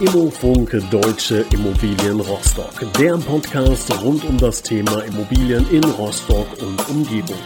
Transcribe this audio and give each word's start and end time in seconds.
Immofunk 0.00 0.70
Deutsche 0.92 1.44
Immobilien 1.52 2.20
Rostock. 2.20 2.72
Der 3.00 3.16
Podcast 3.16 3.92
rund 4.00 4.24
um 4.26 4.38
das 4.38 4.62
Thema 4.62 5.02
Immobilien 5.02 5.68
in 5.72 5.82
Rostock 5.82 6.46
und 6.62 6.88
Umgebung. 6.88 7.36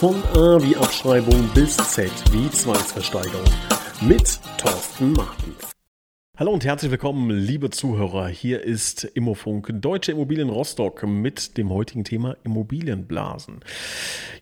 Von 0.00 0.16
A 0.34 0.60
wie 0.60 0.74
Abschreibung 0.74 1.48
bis 1.54 1.76
Z 1.76 2.10
wie 2.32 2.50
Zwangsversteigerung. 2.50 3.46
Mit 4.00 4.40
Thorsten 4.58 5.12
Martens. 5.12 5.70
Hallo 6.36 6.50
und 6.50 6.64
herzlich 6.64 6.90
willkommen, 6.90 7.30
liebe 7.30 7.70
Zuhörer. 7.70 8.26
Hier 8.26 8.60
ist 8.60 9.04
Immofunk 9.04 9.70
Deutsche 9.72 10.10
Immobilien 10.10 10.48
Rostock 10.48 11.06
mit 11.06 11.56
dem 11.58 11.70
heutigen 11.70 12.02
Thema 12.02 12.36
Immobilienblasen. 12.42 13.60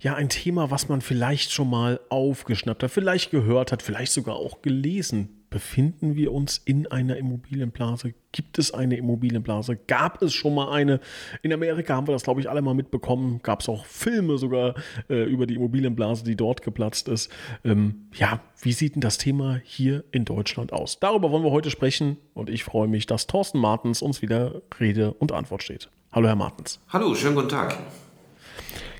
Ja, 0.01 0.15
ein 0.15 0.31
Thema, 0.31 0.71
was 0.71 0.89
man 0.89 1.03
vielleicht 1.03 1.53
schon 1.53 1.69
mal 1.69 2.01
aufgeschnappt 2.09 2.83
hat, 2.83 2.91
vielleicht 2.91 3.31
gehört 3.31 3.73
hat, 3.73 3.83
vielleicht 3.83 4.13
sogar 4.13 4.37
auch 4.37 4.63
gelesen 4.63 5.38
Befinden 5.51 6.15
wir 6.15 6.33
uns 6.33 6.59
in 6.59 6.87
einer 6.89 7.17
Immobilienblase? 7.17 8.13
Gibt 8.33 8.59
es 8.59 8.75
eine 8.75 8.97
Immobilienblase? 8.97 9.77
Gab 9.77 10.21
es 10.21 10.35
schon 10.35 10.55
mal 10.55 10.71
eine? 10.71 11.01
In 11.43 11.53
Amerika 11.55 11.97
haben 11.97 12.07
wir 12.07 12.13
das, 12.13 12.25
glaube 12.25 12.41
ich, 12.41 12.51
alle 12.51 12.61
mal 12.61 12.75
mitbekommen. 12.75 13.41
Gab 13.43 13.63
es 13.63 13.69
auch 13.71 13.87
Filme 13.87 14.37
sogar 14.37 14.75
äh, 15.09 15.25
über 15.25 15.47
die 15.47 15.55
Immobilienblase, 15.55 16.23
die 16.23 16.37
dort 16.37 16.61
geplatzt 16.61 17.09
ist. 17.09 17.33
Ähm, 17.65 18.09
ja, 18.13 18.41
wie 18.61 18.73
sieht 18.73 18.95
denn 18.95 19.01
das 19.01 19.17
Thema 19.17 19.59
hier 19.65 20.05
in 20.11 20.27
Deutschland 20.27 20.75
aus? 20.75 21.01
Darüber 21.01 21.31
wollen 21.31 21.45
wir 21.45 21.51
heute 21.51 21.71
sprechen 21.71 22.19
und 22.35 22.51
ich 22.51 22.63
freue 22.63 22.89
mich, 22.89 23.07
dass 23.07 23.27
Thorsten 23.27 23.59
Martens 23.59 24.03
uns 24.03 24.21
wieder 24.21 24.61
Rede 24.79 25.15
und 25.15 25.33
Antwort 25.33 25.63
steht. 25.63 25.89
Hallo, 26.13 26.29
Herr 26.29 26.37
Martens. 26.37 26.79
Hallo, 26.91 27.15
schönen 27.15 27.37
guten 27.37 27.49
Tag. 27.49 27.71
Ja, 27.73 27.79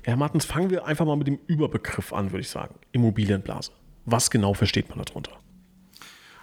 Herr 0.03 0.17
Martens, 0.17 0.45
fangen 0.45 0.71
wir 0.71 0.87
einfach 0.87 1.05
mal 1.05 1.15
mit 1.15 1.27
dem 1.27 1.37
Überbegriff 1.45 2.11
an, 2.11 2.31
würde 2.31 2.41
ich 2.41 2.49
sagen. 2.49 2.73
Immobilienblase. 2.91 3.71
Was 4.05 4.31
genau 4.31 4.55
versteht 4.55 4.89
man 4.89 5.05
darunter? 5.05 5.33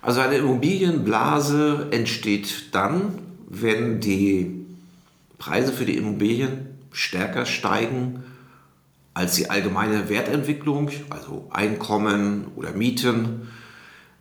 Also 0.07 0.21
eine 0.21 0.37
Immobilienblase 0.37 1.89
entsteht 1.91 2.73
dann, 2.73 3.19
wenn 3.49 3.99
die 3.99 4.65
Preise 5.37 5.73
für 5.73 5.85
die 5.85 5.97
Immobilien 5.97 6.79
stärker 6.93 7.45
steigen 7.45 8.23
als 9.15 9.35
die 9.35 9.51
allgemeine 9.51 10.09
Wertentwicklung, 10.09 10.93
also 11.11 11.49
Einkommen 11.51 12.53
oder 12.55 12.71
Mieten, 12.71 13.49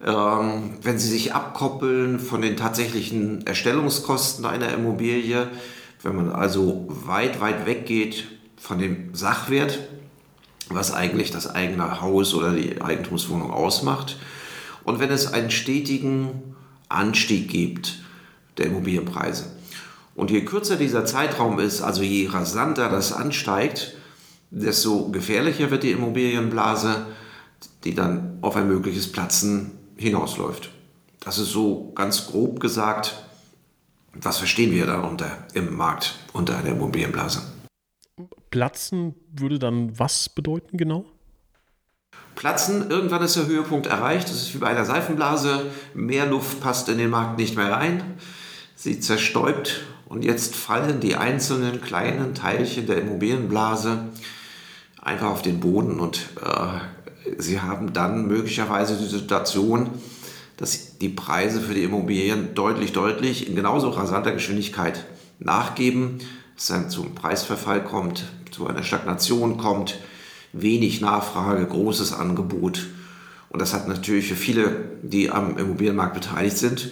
ähm, 0.03 0.71
wenn 0.81 0.97
sie 0.97 1.07
sich 1.07 1.35
abkoppeln 1.35 2.17
von 2.17 2.41
den 2.41 2.57
tatsächlichen 2.57 3.45
Erstellungskosten 3.45 4.43
einer 4.47 4.73
Immobilie, 4.73 5.49
wenn 6.01 6.15
man 6.15 6.31
also 6.31 6.87
weit, 6.89 7.39
weit 7.41 7.67
weggeht 7.67 8.25
von 8.57 8.79
dem 8.79 9.13
Sachwert, 9.13 9.77
was 10.67 10.91
eigentlich 10.91 11.29
das 11.29 11.45
eigene 11.45 12.01
Haus 12.01 12.33
oder 12.33 12.53
die 12.53 12.81
Eigentumswohnung 12.81 13.51
ausmacht, 13.51 14.17
und 14.85 14.99
wenn 14.99 15.11
es 15.11 15.33
einen 15.33 15.51
stetigen 15.51 16.55
Anstieg 16.87 17.49
gibt 17.49 17.99
der 18.57 18.67
Immobilienpreise. 18.67 19.51
Und 20.15 20.31
je 20.31 20.45
kürzer 20.45 20.77
dieser 20.77 21.05
Zeitraum 21.05 21.59
ist, 21.59 21.81
also 21.81 22.01
je 22.01 22.27
rasanter 22.27 22.87
das 22.87 23.11
ansteigt, 23.11 23.95
desto 24.49 25.09
gefährlicher 25.09 25.71
wird 25.71 25.83
die 25.83 25.91
Immobilienblase, 25.91 27.07
die 27.83 27.93
dann 27.93 28.37
auf 28.41 28.55
ein 28.55 28.67
mögliches 28.67 29.11
Platzen 29.11 29.71
hinausläuft. 29.97 30.69
Das 31.19 31.37
ist 31.37 31.49
so 31.49 31.91
ganz 31.95 32.27
grob 32.27 32.59
gesagt, 32.61 33.25
was 34.13 34.37
verstehen 34.37 34.71
wir 34.71 34.85
darunter 34.85 35.45
im 35.53 35.75
Markt 35.75 36.15
unter 36.31 36.57
einer 36.57 36.69
Immobilienblase. 36.69 37.41
Platzen 38.51 39.15
würde 39.33 39.59
dann 39.59 39.99
was 39.99 40.29
bedeuten 40.29 40.77
genau? 40.77 41.05
Platzen. 42.35 42.89
Irgendwann 42.89 43.23
ist 43.23 43.35
der 43.35 43.47
Höhepunkt 43.47 43.87
erreicht. 43.87 44.27
Das 44.27 44.35
ist 44.35 44.53
wie 44.53 44.59
bei 44.59 44.67
einer 44.67 44.85
Seifenblase. 44.85 45.71
Mehr 45.93 46.25
Luft 46.25 46.61
passt 46.61 46.89
in 46.89 46.97
den 46.97 47.09
Markt 47.09 47.37
nicht 47.37 47.55
mehr 47.55 47.71
rein. 47.71 48.03
Sie 48.75 48.99
zerstäubt 48.99 49.83
und 50.07 50.23
jetzt 50.23 50.55
fallen 50.55 50.99
die 50.99 51.15
einzelnen 51.15 51.81
kleinen 51.81 52.35
Teilchen 52.35 52.87
der 52.87 52.99
Immobilienblase 52.99 54.09
einfach 55.01 55.27
auf 55.27 55.41
den 55.41 55.59
Boden 55.59 55.99
und 55.99 56.29
äh, 56.43 57.37
sie 57.37 57.61
haben 57.61 57.93
dann 57.93 58.27
möglicherweise 58.27 58.97
die 58.97 59.07
Situation, 59.07 59.89
dass 60.57 60.97
die 60.97 61.09
Preise 61.09 61.61
für 61.61 61.73
die 61.73 61.83
Immobilien 61.83 62.55
deutlich, 62.55 62.91
deutlich 62.91 63.47
in 63.47 63.55
genauso 63.55 63.89
rasanter 63.89 64.31
Geschwindigkeit 64.31 65.05
nachgeben, 65.39 66.19
es 66.57 66.67
dann 66.67 66.89
zum 66.89 67.13
Preisverfall 67.13 67.83
kommt, 67.83 68.25
zu 68.51 68.67
einer 68.67 68.83
Stagnation 68.83 69.57
kommt, 69.57 69.99
wenig 70.55 71.01
Nachfrage, 71.01 71.65
großes 71.65 72.13
Angebot. 72.13 72.87
Und 73.49 73.61
das 73.61 73.73
hat 73.73 73.87
natürlich 73.87 74.27
für 74.27 74.35
viele, 74.35 74.99
die 75.01 75.29
am 75.29 75.57
Immobilienmarkt 75.57 76.13
beteiligt 76.13 76.57
sind, 76.57 76.91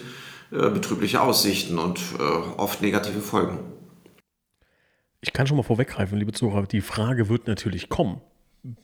äh, 0.52 0.70
betrübliche 0.70 1.20
Aussichten 1.20 1.78
und 1.78 2.00
äh, 2.18 2.22
oft 2.22 2.82
negative 2.82 3.20
Folgen. 3.20 3.58
Ich 5.20 5.32
kann 5.32 5.46
schon 5.46 5.56
mal 5.56 5.62
vorweggreifen, 5.62 6.18
liebe 6.18 6.32
Zuhörer, 6.32 6.66
die 6.66 6.82
Frage 6.82 7.28
wird 7.28 7.46
natürlich 7.46 7.88
kommen 7.88 8.20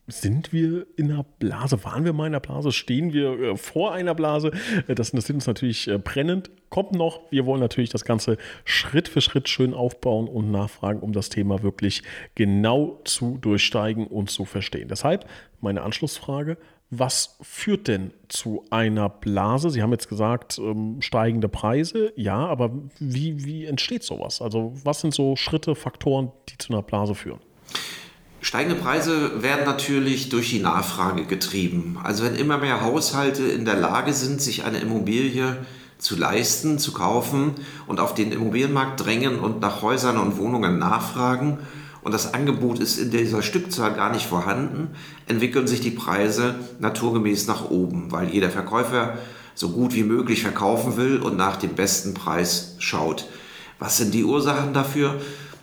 sind 0.09 0.53
wir 0.53 0.87
in 0.97 1.11
einer 1.11 1.25
Blase? 1.25 1.83
Waren 1.85 2.05
wir 2.05 2.13
mal 2.13 2.27
in 2.27 2.35
einer 2.35 2.41
Blase? 2.41 2.71
Stehen 2.71 3.13
wir 3.13 3.41
äh, 3.41 3.57
vor 3.57 3.93
einer 3.93 4.15
Blase? 4.15 4.51
Äh, 4.87 4.95
das 4.95 5.11
interessiert 5.11 5.37
uns 5.37 5.47
natürlich 5.47 5.89
äh, 5.89 5.99
brennend. 5.99 6.51
Kommt 6.69 6.93
noch. 6.93 7.21
Wir 7.31 7.47
wollen 7.47 7.61
natürlich 7.61 7.91
das 7.91 8.05
Ganze 8.05 8.37
Schritt 8.65 9.09
für 9.09 9.21
Schritt 9.21 9.49
schön 9.49 9.73
aufbauen 9.73 10.29
und 10.29 10.51
nachfragen, 10.51 11.01
um 11.01 11.13
das 11.13 11.31
Thema 11.31 11.63
wirklich 11.63 12.03
genau 12.35 13.01
zu 13.05 13.39
durchsteigen 13.39 14.07
und 14.07 14.31
zu 14.31 14.45
verstehen. 14.45 14.89
Deshalb 14.89 15.27
meine 15.61 15.83
Anschlussfrage. 15.83 16.59
Was 16.93 17.39
führt 17.41 17.87
denn 17.87 18.11
zu 18.29 18.65
einer 18.71 19.09
Blase? 19.09 19.71
Sie 19.71 19.81
haben 19.81 19.93
jetzt 19.93 20.09
gesagt, 20.09 20.59
ähm, 20.59 21.01
steigende 21.01 21.49
Preise. 21.49 22.13
Ja, 22.17 22.47
aber 22.47 22.73
wie, 22.99 23.45
wie 23.45 23.65
entsteht 23.65 24.03
sowas? 24.03 24.43
Also 24.43 24.73
was 24.85 25.01
sind 25.01 25.15
so 25.15 25.37
Schritte, 25.37 25.77
Faktoren, 25.77 26.33
die 26.49 26.59
zu 26.59 26.73
einer 26.73 26.83
Blase 26.83 27.15
führen? 27.15 27.39
Steigende 28.43 28.81
Preise 28.81 29.43
werden 29.43 29.67
natürlich 29.67 30.31
durch 30.31 30.49
die 30.49 30.61
Nachfrage 30.61 31.25
getrieben. 31.25 31.99
Also 32.03 32.25
wenn 32.25 32.37
immer 32.37 32.57
mehr 32.57 32.81
Haushalte 32.81 33.43
in 33.43 33.67
der 33.67 33.77
Lage 33.77 34.15
sind, 34.15 34.41
sich 34.41 34.65
eine 34.65 34.79
Immobilie 34.79 35.59
zu 35.99 36.17
leisten, 36.17 36.79
zu 36.79 36.93
kaufen 36.93 37.53
und 37.87 38.01
auf 38.01 38.15
den 38.15 38.33
Immobilienmarkt 38.33 39.05
drängen 39.05 39.39
und 39.39 39.61
nach 39.61 39.83
Häusern 39.83 40.17
und 40.17 40.39
Wohnungen 40.39 40.79
nachfragen 40.79 41.59
und 42.03 42.13
das 42.13 42.33
Angebot 42.33 42.79
ist 42.79 42.99
in 42.99 43.11
dieser 43.11 43.43
Stückzahl 43.43 43.93
gar 43.93 44.11
nicht 44.11 44.25
vorhanden, 44.25 44.89
entwickeln 45.27 45.67
sich 45.67 45.83
die 45.83 45.91
Preise 45.91 46.55
naturgemäß 46.79 47.47
nach 47.47 47.69
oben, 47.69 48.11
weil 48.11 48.31
jeder 48.31 48.49
Verkäufer 48.49 49.19
so 49.55 49.69
gut 49.69 49.95
wie 49.95 50.05
möglich 50.05 50.41
verkaufen 50.41 50.97
will 50.97 51.19
und 51.19 51.37
nach 51.37 51.57
dem 51.57 51.75
besten 51.75 52.15
Preis 52.15 52.77
schaut. 52.79 53.27
Was 53.79 53.99
sind 53.99 54.15
die 54.15 54.25
Ursachen 54.25 54.73
dafür? 54.73 55.21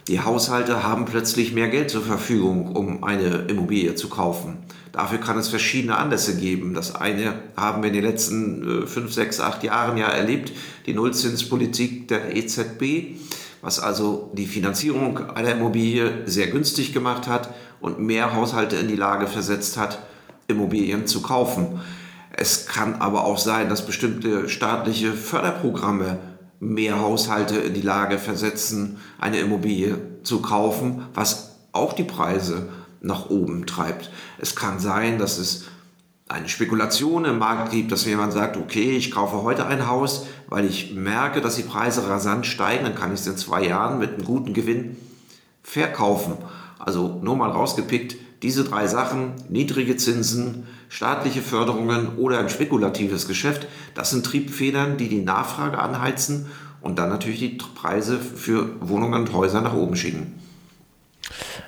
Die 0.07 0.21
Haushalte 0.21 0.83
haben 0.83 1.03
plötzlich 1.03 1.51
mehr 1.51 1.67
Geld 1.67 1.89
zur 1.89 2.01
Verfügung, 2.01 2.75
um 2.77 3.03
eine 3.03 3.45
Immobilie 3.49 3.95
zu 3.95 4.07
kaufen. 4.07 4.59
Dafür 4.93 5.17
kann 5.17 5.37
es 5.37 5.49
verschiedene 5.49 5.97
Anlässe 5.97 6.37
geben. 6.37 6.73
Das 6.73 6.95
eine 6.95 7.33
haben 7.57 7.83
wir 7.83 7.89
in 7.89 7.95
den 7.95 8.05
letzten 8.05 8.83
äh, 8.83 8.87
fünf, 8.87 9.11
sechs, 9.11 9.41
acht 9.41 9.63
Jahren 9.63 9.97
ja 9.97 10.07
erlebt, 10.07 10.53
die 10.85 10.93
Nullzinspolitik 10.93 12.07
der 12.07 12.37
EZB, 12.37 13.17
was 13.61 13.81
also 13.81 14.31
die 14.33 14.45
Finanzierung 14.45 15.29
einer 15.31 15.51
Immobilie 15.51 16.23
sehr 16.25 16.47
günstig 16.47 16.93
gemacht 16.93 17.27
hat 17.27 17.53
und 17.81 17.99
mehr 17.99 18.33
Haushalte 18.33 18.77
in 18.77 18.87
die 18.87 18.95
Lage 18.95 19.27
versetzt 19.27 19.75
hat, 19.75 19.99
Immobilien 20.47 21.05
zu 21.05 21.21
kaufen. 21.21 21.81
Es 22.31 22.65
kann 22.65 22.95
aber 22.95 23.25
auch 23.25 23.37
sein, 23.37 23.67
dass 23.67 23.85
bestimmte 23.85 24.47
staatliche 24.47 25.11
Förderprogramme 25.11 26.17
mehr 26.59 26.99
Haushalte 26.99 27.57
in 27.57 27.73
die 27.73 27.81
Lage 27.81 28.17
versetzen, 28.17 28.97
eine 29.19 29.39
Immobilie 29.39 29.97
zu 30.23 30.41
kaufen, 30.41 31.03
was 31.13 31.55
auch 31.71 31.93
die 31.93 32.03
Preise 32.03 32.69
nach 33.01 33.29
oben 33.29 33.65
treibt. 33.65 34.09
Es 34.39 34.55
kann 34.55 34.79
sein, 34.79 35.19
dass 35.19 35.37
es 35.37 35.65
eine 36.27 36.49
Spekulation 36.49 37.25
im 37.25 37.39
Markt 37.39 37.71
gibt, 37.71 37.91
dass 37.91 38.05
jemand 38.05 38.33
sagt, 38.33 38.57
okay, 38.57 38.97
ich 38.97 39.11
kaufe 39.11 39.43
heute 39.43 39.65
ein 39.65 39.87
Haus, 39.87 40.25
weil 40.49 40.65
ich 40.65 40.93
merke, 40.93 41.39
dass 41.39 41.55
die 41.55 41.63
Preise 41.63 42.09
rasant 42.09 42.45
steigen, 42.45 42.83
dann 42.83 42.95
kann 42.95 43.13
ich 43.13 43.21
es 43.21 43.27
in 43.27 43.37
zwei 43.37 43.63
Jahren 43.65 43.99
mit 43.99 44.13
einem 44.13 44.25
guten 44.25 44.53
Gewinn 44.53 44.97
verkaufen. 45.63 46.37
Also 46.79 47.19
nur 47.21 47.37
mal 47.37 47.51
rausgepickt, 47.51 48.17
diese 48.43 48.63
drei 48.63 48.87
Sachen, 48.87 49.33
niedrige 49.49 49.97
Zinsen, 49.97 50.67
staatliche 50.89 51.41
Förderungen 51.41 52.17
oder 52.17 52.39
ein 52.39 52.49
spekulatives 52.49 53.27
Geschäft, 53.27 53.67
das 53.95 54.11
sind 54.11 54.25
Triebfedern, 54.25 54.97
die 54.97 55.09
die 55.09 55.21
Nachfrage 55.21 55.79
anheizen 55.79 56.47
und 56.81 56.99
dann 56.99 57.09
natürlich 57.09 57.39
die 57.39 57.57
Preise 57.75 58.19
für 58.19 58.69
Wohnungen 58.81 59.21
und 59.21 59.33
Häuser 59.33 59.61
nach 59.61 59.73
oben 59.73 59.95
schicken. 59.95 60.39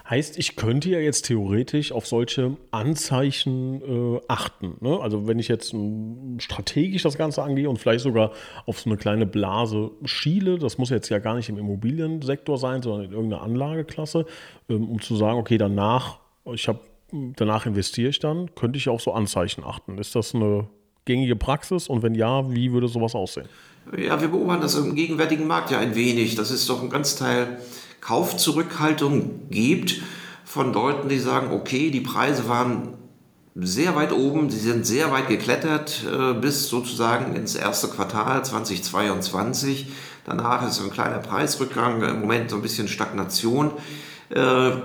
Heißt, 0.10 0.40
ich 0.40 0.56
könnte 0.56 0.90
ja 0.90 1.00
jetzt 1.00 1.26
theoretisch 1.26 1.92
auf 1.92 2.08
solche 2.08 2.58
Anzeichen 2.72 4.16
äh, 4.16 4.22
achten. 4.28 4.76
Ne? 4.80 5.00
Also 5.00 5.28
wenn 5.28 5.38
ich 5.38 5.48
jetzt 5.48 5.72
m, 5.74 6.38
strategisch 6.40 7.04
das 7.04 7.16
Ganze 7.16 7.44
angehe 7.44 7.70
und 7.70 7.78
vielleicht 7.78 8.04
sogar 8.04 8.32
auf 8.66 8.80
so 8.80 8.90
eine 8.90 8.98
kleine 8.98 9.28
Blase 9.28 9.92
schiele, 10.06 10.58
das 10.58 10.80
muss 10.80 10.90
jetzt 10.90 11.10
ja 11.10 11.20
gar 11.20 11.36
nicht 11.36 11.50
im 11.50 11.60
Immobiliensektor 11.60 12.58
sein, 12.58 12.82
sondern 12.82 13.06
in 13.06 13.12
irgendeiner 13.12 13.44
Anlageklasse, 13.44 14.26
ähm, 14.68 14.90
um 14.90 15.00
zu 15.00 15.16
sagen, 15.16 15.38
okay, 15.38 15.60
danach, 15.60 16.20
ich 16.54 16.68
habe 16.68 16.80
danach 17.12 17.66
investiere 17.66 18.10
ich 18.10 18.20
dann, 18.20 18.54
könnte 18.56 18.78
ich 18.78 18.90
auf 18.90 19.02
so 19.02 19.14
Anzeichen 19.14 19.64
achten. 19.64 19.98
Ist 19.98 20.16
das 20.16 20.36
eine 20.36 20.68
gängige 21.06 21.36
Praxis 21.36 21.88
und 21.88 22.04
wenn 22.04 22.16
ja, 22.16 22.52
wie 22.52 22.72
würde 22.72 22.88
sowas 22.88 23.16
aussehen? 23.16 23.48
Ja, 23.98 24.22
wir 24.22 24.28
beobachten 24.28 24.62
das 24.62 24.76
im 24.76 24.94
gegenwärtigen 24.96 25.48
Markt 25.48 25.72
ja 25.72 25.80
ein 25.80 25.96
wenig, 25.96 26.36
dass 26.36 26.52
es 26.52 26.68
doch 26.68 26.82
ein 26.82 26.90
ganz 26.90 27.16
Teil 27.16 27.60
Kaufzurückhaltung 28.02 29.50
gibt 29.50 30.02
von 30.46 30.74
Leuten, 30.74 31.10
die 31.10 31.20
sagen, 31.20 31.52
okay, 31.52 31.90
die 31.90 32.02
Preise 32.02 32.48
waren 32.48 32.94
sehr 33.56 33.96
weit 33.96 34.14
oben, 34.14 34.50
sie 34.50 34.60
sind 34.60 34.86
sehr 34.86 35.12
weit 35.12 35.28
geklettert 35.28 36.06
äh, 36.06 36.34
bis 36.34 36.70
sozusagen 36.70 37.36
ins 37.36 37.56
erste 37.56 37.88
Quartal 37.88 38.46
2022. 38.46 39.88
Danach 40.26 40.68
ist 40.68 40.80
ein 40.80 40.92
kleiner 40.92 41.18
Preisrückgang, 41.18 42.04
im 42.04 42.22
Moment 42.22 42.52
so 42.52 42.58
ein 42.58 42.62
bisschen 42.62 42.88
Stagnation. 42.88 43.72
Äh, 44.30 44.38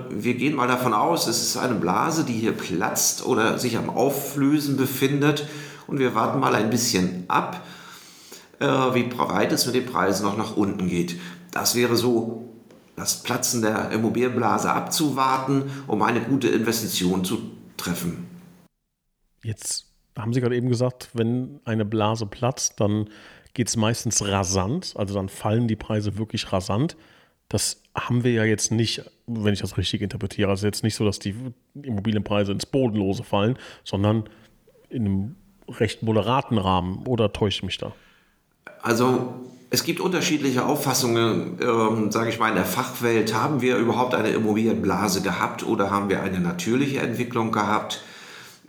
wir 0.09 0.33
gehen 0.33 0.55
mal 0.55 0.67
davon 0.67 0.93
aus, 0.93 1.27
es 1.27 1.41
ist 1.41 1.57
eine 1.57 1.75
Blase, 1.75 2.23
die 2.23 2.33
hier 2.33 2.53
platzt 2.53 3.25
oder 3.25 3.59
sich 3.59 3.77
am 3.77 3.89
Auflösen 3.89 4.75
befindet 4.75 5.47
und 5.87 5.99
wir 5.99 6.15
warten 6.15 6.39
mal 6.39 6.55
ein 6.55 6.69
bisschen 6.69 7.25
ab, 7.27 7.61
äh, 8.59 8.65
wie 8.65 9.09
weit 9.17 9.51
es 9.51 9.65
mit 9.65 9.75
den 9.75 9.85
Preisen 9.85 10.25
noch 10.25 10.37
nach 10.37 10.57
unten 10.57 10.87
geht. 10.87 11.19
Das 11.51 11.75
wäre 11.75 11.95
so 11.95 12.49
das 12.95 13.23
Platzen 13.23 13.61
der 13.61 13.91
Immobilienblase 13.91 14.71
abzuwarten, 14.71 15.63
um 15.85 16.01
eine 16.01 16.21
gute 16.21 16.47
Investition 16.47 17.23
zu 17.23 17.39
treffen. 17.77 18.27
Jetzt 19.43 19.85
haben 20.17 20.33
Sie 20.33 20.41
gerade 20.41 20.55
eben 20.55 20.69
gesagt, 20.69 21.09
wenn 21.13 21.59
eine 21.65 21.85
Blase 21.85 22.25
platzt, 22.25 22.79
dann 22.79 23.09
geht 23.53 23.67
es 23.67 23.75
meistens 23.75 24.25
rasant, 24.25 24.93
also 24.95 25.13
dann 25.13 25.29
fallen 25.29 25.67
die 25.67 25.75
Preise 25.75 26.17
wirklich 26.17 26.51
rasant. 26.51 26.97
Das 27.49 27.81
haben 27.95 28.23
wir 28.23 28.31
ja 28.31 28.43
jetzt 28.43 28.71
nicht, 28.71 29.03
wenn 29.27 29.53
ich 29.53 29.61
das 29.61 29.77
richtig 29.77 30.01
interpretiere. 30.01 30.49
Also 30.49 30.65
jetzt 30.65 30.83
nicht 30.83 30.95
so, 30.95 31.05
dass 31.05 31.19
die 31.19 31.35
Immobilienpreise 31.81 32.51
ins 32.51 32.65
Bodenlose 32.65 33.23
fallen, 33.23 33.57
sondern 33.83 34.29
in 34.89 35.05
einem 35.05 35.35
recht 35.67 36.03
moderaten 36.03 36.57
Rahmen. 36.57 37.05
Oder 37.07 37.31
täusche 37.31 37.59
ich 37.59 37.63
mich 37.63 37.77
da? 37.77 37.93
Also 38.81 39.33
es 39.69 39.83
gibt 39.83 39.99
unterschiedliche 39.99 40.65
Auffassungen, 40.65 41.59
ähm, 41.61 42.11
sage 42.11 42.29
ich 42.29 42.39
mal, 42.39 42.49
in 42.49 42.55
der 42.55 42.65
Fachwelt. 42.65 43.33
Haben 43.33 43.61
wir 43.61 43.77
überhaupt 43.77 44.13
eine 44.13 44.29
Immobilienblase 44.29 45.21
gehabt 45.21 45.65
oder 45.65 45.91
haben 45.91 46.09
wir 46.09 46.21
eine 46.21 46.39
natürliche 46.39 46.99
Entwicklung 46.99 47.51
gehabt? 47.51 48.01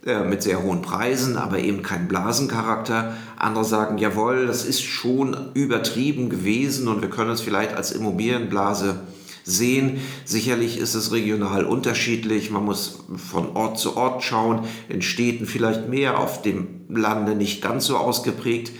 Äh, 0.07 0.23
mit 0.23 0.41
sehr 0.41 0.63
hohen 0.63 0.81
Preisen, 0.81 1.35
aber 1.35 1.59
eben 1.59 1.83
kein 1.83 2.07
Blasencharakter. 2.07 3.17
Andere 3.35 3.65
sagen, 3.65 3.97
jawohl, 3.97 4.47
das 4.47 4.63
ist 4.63 4.81
schon 4.81 5.35
übertrieben 5.53 6.29
gewesen 6.29 6.87
und 6.87 7.01
wir 7.01 7.09
können 7.09 7.31
es 7.31 7.41
vielleicht 7.41 7.75
als 7.75 7.91
Immobilienblase 7.91 9.01
sehen. 9.43 9.99
Sicherlich 10.23 10.77
ist 10.77 10.93
es 10.93 11.11
regional 11.11 11.65
unterschiedlich. 11.65 12.51
Man 12.51 12.63
muss 12.63 13.03
von 13.17 13.49
Ort 13.57 13.79
zu 13.79 13.97
Ort 13.97 14.23
schauen. 14.23 14.61
In 14.87 15.01
Städten 15.01 15.45
vielleicht 15.45 15.89
mehr, 15.89 16.19
auf 16.19 16.41
dem 16.41 16.85
Lande 16.87 17.35
nicht 17.35 17.61
ganz 17.61 17.85
so 17.85 17.97
ausgeprägt. 17.97 18.71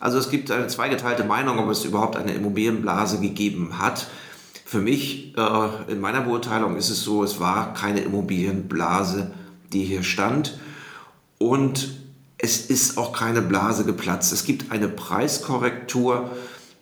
Also 0.00 0.18
es 0.18 0.28
gibt 0.28 0.50
eine 0.50 0.66
zweigeteilte 0.66 1.22
Meinung, 1.22 1.60
ob 1.60 1.70
es 1.70 1.84
überhaupt 1.84 2.16
eine 2.16 2.32
Immobilienblase 2.32 3.20
gegeben 3.20 3.78
hat. 3.78 4.08
Für 4.64 4.80
mich, 4.80 5.34
äh, 5.36 5.92
in 5.92 6.00
meiner 6.00 6.22
Beurteilung, 6.22 6.74
ist 6.74 6.90
es 6.90 7.04
so, 7.04 7.22
es 7.22 7.38
war 7.38 7.74
keine 7.74 8.00
Immobilienblase 8.00 9.30
die 9.74 9.84
hier 9.84 10.02
stand. 10.02 10.58
Und 11.38 11.94
es 12.38 12.66
ist 12.66 12.98
auch 12.98 13.12
keine 13.12 13.42
Blase 13.42 13.84
geplatzt. 13.84 14.32
Es 14.32 14.44
gibt 14.44 14.70
eine 14.72 14.88
Preiskorrektur, 14.88 16.30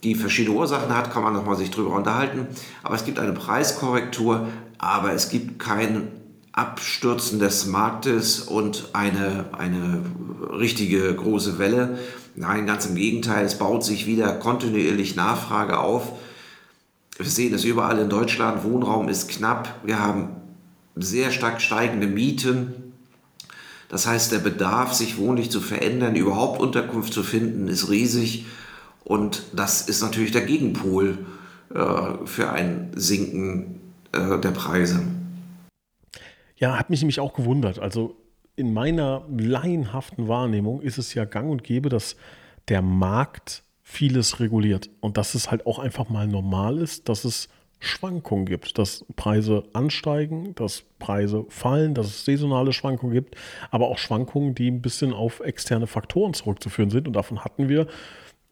die 0.03 0.15
verschiedene 0.15 0.57
Ursachen 0.57 0.95
hat, 0.97 1.13
kann 1.13 1.23
man 1.23 1.33
nochmal 1.33 1.57
sich 1.57 1.71
drüber 1.71 1.95
unterhalten. 1.95 2.49
Aber 2.83 2.95
es 2.95 3.05
gibt 3.05 3.19
eine 3.19 3.33
Preiskorrektur, 3.33 4.49
aber 4.79 5.13
es 5.13 5.29
gibt 5.29 5.59
kein 5.61 6.09
Abstürzen 6.53 7.39
des 7.39 7.67
Marktes 7.67 8.41
und 8.41 8.91
eine, 8.93 9.47
eine 9.53 10.03
richtige 10.53 11.15
große 11.15 11.59
Welle. 11.59 11.99
Nein, 12.35 12.67
ganz 12.67 12.87
im 12.87 12.95
Gegenteil, 12.95 13.45
es 13.45 13.59
baut 13.59 13.85
sich 13.85 14.07
wieder 14.07 14.33
kontinuierlich 14.35 15.17
Nachfrage 15.17 15.79
auf. 15.79 16.13
Wir 17.17 17.27
sehen 17.27 17.55
es 17.55 17.65
überall 17.65 17.99
in 17.99 18.09
Deutschland, 18.09 18.65
Wohnraum 18.65 19.09
ist 19.09 19.29
knapp, 19.29 19.81
wir 19.85 19.99
haben 19.99 20.31
sehr 20.97 21.31
stark 21.31 21.61
steigende 21.61 22.07
Mieten, 22.07 22.75
das 23.93 24.07
heißt, 24.07 24.33
der 24.33 24.39
Bedarf, 24.39 24.95
sich 24.95 25.19
wohnlich 25.19 25.51
zu 25.51 25.61
verändern, 25.61 26.17
überhaupt 26.17 26.59
Unterkunft 26.59 27.13
zu 27.13 27.23
finden, 27.23 27.69
ist 27.69 27.91
riesig. 27.91 28.47
Und 29.05 29.43
das 29.53 29.83
ist 29.83 30.01
natürlich 30.01 30.33
der 30.33 30.47
Gegenpol 30.47 31.19
äh, 31.75 32.25
für 32.25 32.51
ein 32.51 32.91
Sinken 32.95 33.81
äh, 34.13 34.41
der 34.41 34.53
Preise. 34.53 35.03
Ja, 36.57 36.79
hat 36.79 36.89
mich 36.89 37.03
nämlich 37.03 37.21
auch 37.21 37.35
gewundert. 37.35 37.81
Also 37.81 38.17
in 38.57 38.73
meiner 38.73 39.27
laienhaften 39.29 40.27
Wahrnehmung 40.27 40.81
ist 40.81 40.97
es 40.97 41.13
ja 41.13 41.27
gang 41.27 41.51
und 41.51 41.63
gäbe, 41.63 41.91
dass 41.91 42.17
der 42.69 42.81
Markt 42.81 43.63
vieles 43.83 44.41
reguliert 44.41 44.89
und 45.01 45.19
dass 45.19 45.35
es 45.35 45.51
halt 45.51 45.67
auch 45.67 45.79
einfach 45.79 46.09
mal 46.09 46.27
normal 46.27 46.79
ist, 46.79 47.11
dass 47.11 47.27
es 47.27 47.51
Schwankungen 47.83 48.47
gibt, 48.47 48.79
dass 48.79 49.05
Preise 49.17 49.65
ansteigen, 49.73 50.55
dass 50.55 50.85
Preise 50.99 51.45
fallen, 51.49 51.95
dass 51.95 52.07
es 52.07 52.25
saisonale 52.25 52.73
Schwankungen 52.73 53.13
gibt, 53.13 53.35
aber 53.71 53.89
auch 53.89 53.99
Schwankungen, 53.99 54.55
die 54.55 54.71
ein 54.71 54.81
bisschen 54.81 55.13
auf 55.13 55.41
externe 55.41 55.89
Faktoren 55.89 56.33
zurückzuführen 56.33 56.91
sind. 56.91 57.09
Und 57.09 57.15
davon 57.15 57.45
hatten 57.45 57.69
wir 57.69 57.89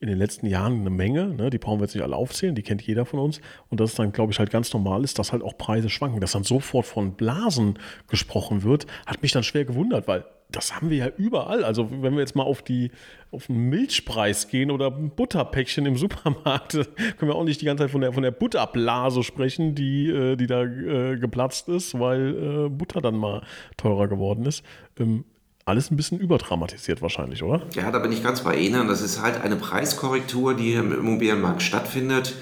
in 0.00 0.08
den 0.08 0.18
letzten 0.18 0.46
Jahren 0.46 0.80
eine 0.80 0.90
Menge. 0.90 1.28
Ne? 1.28 1.50
Die 1.50 1.58
brauchen 1.58 1.78
wir 1.78 1.84
jetzt 1.84 1.94
nicht 1.94 2.02
alle 2.02 2.16
aufzählen, 2.16 2.54
die 2.54 2.62
kennt 2.62 2.82
jeder 2.82 3.04
von 3.04 3.20
uns. 3.20 3.40
Und 3.68 3.80
dass 3.80 3.90
es 3.90 3.96
dann, 3.96 4.12
glaube 4.12 4.32
ich, 4.32 4.38
halt 4.38 4.50
ganz 4.50 4.72
normal 4.72 5.04
ist, 5.04 5.18
dass 5.18 5.30
halt 5.32 5.42
auch 5.42 5.56
Preise 5.56 5.90
schwanken. 5.90 6.20
Dass 6.20 6.32
dann 6.32 6.42
sofort 6.42 6.86
von 6.86 7.14
Blasen 7.14 7.78
gesprochen 8.08 8.62
wird, 8.62 8.86
hat 9.06 9.22
mich 9.22 9.32
dann 9.32 9.44
schwer 9.44 9.64
gewundert, 9.64 10.08
weil 10.08 10.24
das 10.52 10.74
haben 10.74 10.90
wir 10.90 10.96
ja 10.96 11.08
überall. 11.16 11.64
Also 11.64 11.90
wenn 11.90 12.14
wir 12.14 12.20
jetzt 12.20 12.36
mal 12.36 12.42
auf 12.42 12.62
die 12.62 12.90
auf 13.32 13.46
den 13.46 13.68
Milchpreis 13.68 14.48
gehen 14.48 14.70
oder 14.70 14.88
ein 14.88 15.10
Butterpäckchen 15.10 15.86
im 15.86 15.96
Supermarkt, 15.96 16.72
können 17.18 17.30
wir 17.30 17.36
auch 17.36 17.44
nicht 17.44 17.60
die 17.60 17.66
ganze 17.66 17.84
Zeit 17.84 17.90
von 17.92 18.00
der, 18.00 18.12
von 18.12 18.22
der 18.22 18.32
Butterblase 18.32 19.22
sprechen, 19.22 19.74
die, 19.74 20.08
äh, 20.08 20.36
die 20.36 20.46
da 20.46 20.64
äh, 20.64 21.16
geplatzt 21.16 21.68
ist, 21.68 21.98
weil 21.98 22.66
äh, 22.66 22.68
Butter 22.68 23.00
dann 23.00 23.16
mal 23.16 23.42
teurer 23.76 24.08
geworden 24.08 24.46
ist. 24.46 24.64
Ähm, 24.98 25.24
alles 25.64 25.90
ein 25.92 25.96
bisschen 25.96 26.18
überdramatisiert 26.18 27.02
wahrscheinlich, 27.02 27.44
oder? 27.44 27.62
Ja, 27.74 27.90
da 27.92 28.00
bin 28.00 28.10
ich 28.10 28.24
ganz 28.24 28.42
bei 28.42 28.56
Ihnen. 28.56 28.88
Das 28.88 29.02
ist 29.02 29.22
halt 29.22 29.40
eine 29.42 29.54
Preiskorrektur, 29.54 30.54
die 30.54 30.72
im 30.72 30.90
Immobilienmarkt 30.90 31.62
stattfindet. 31.62 32.34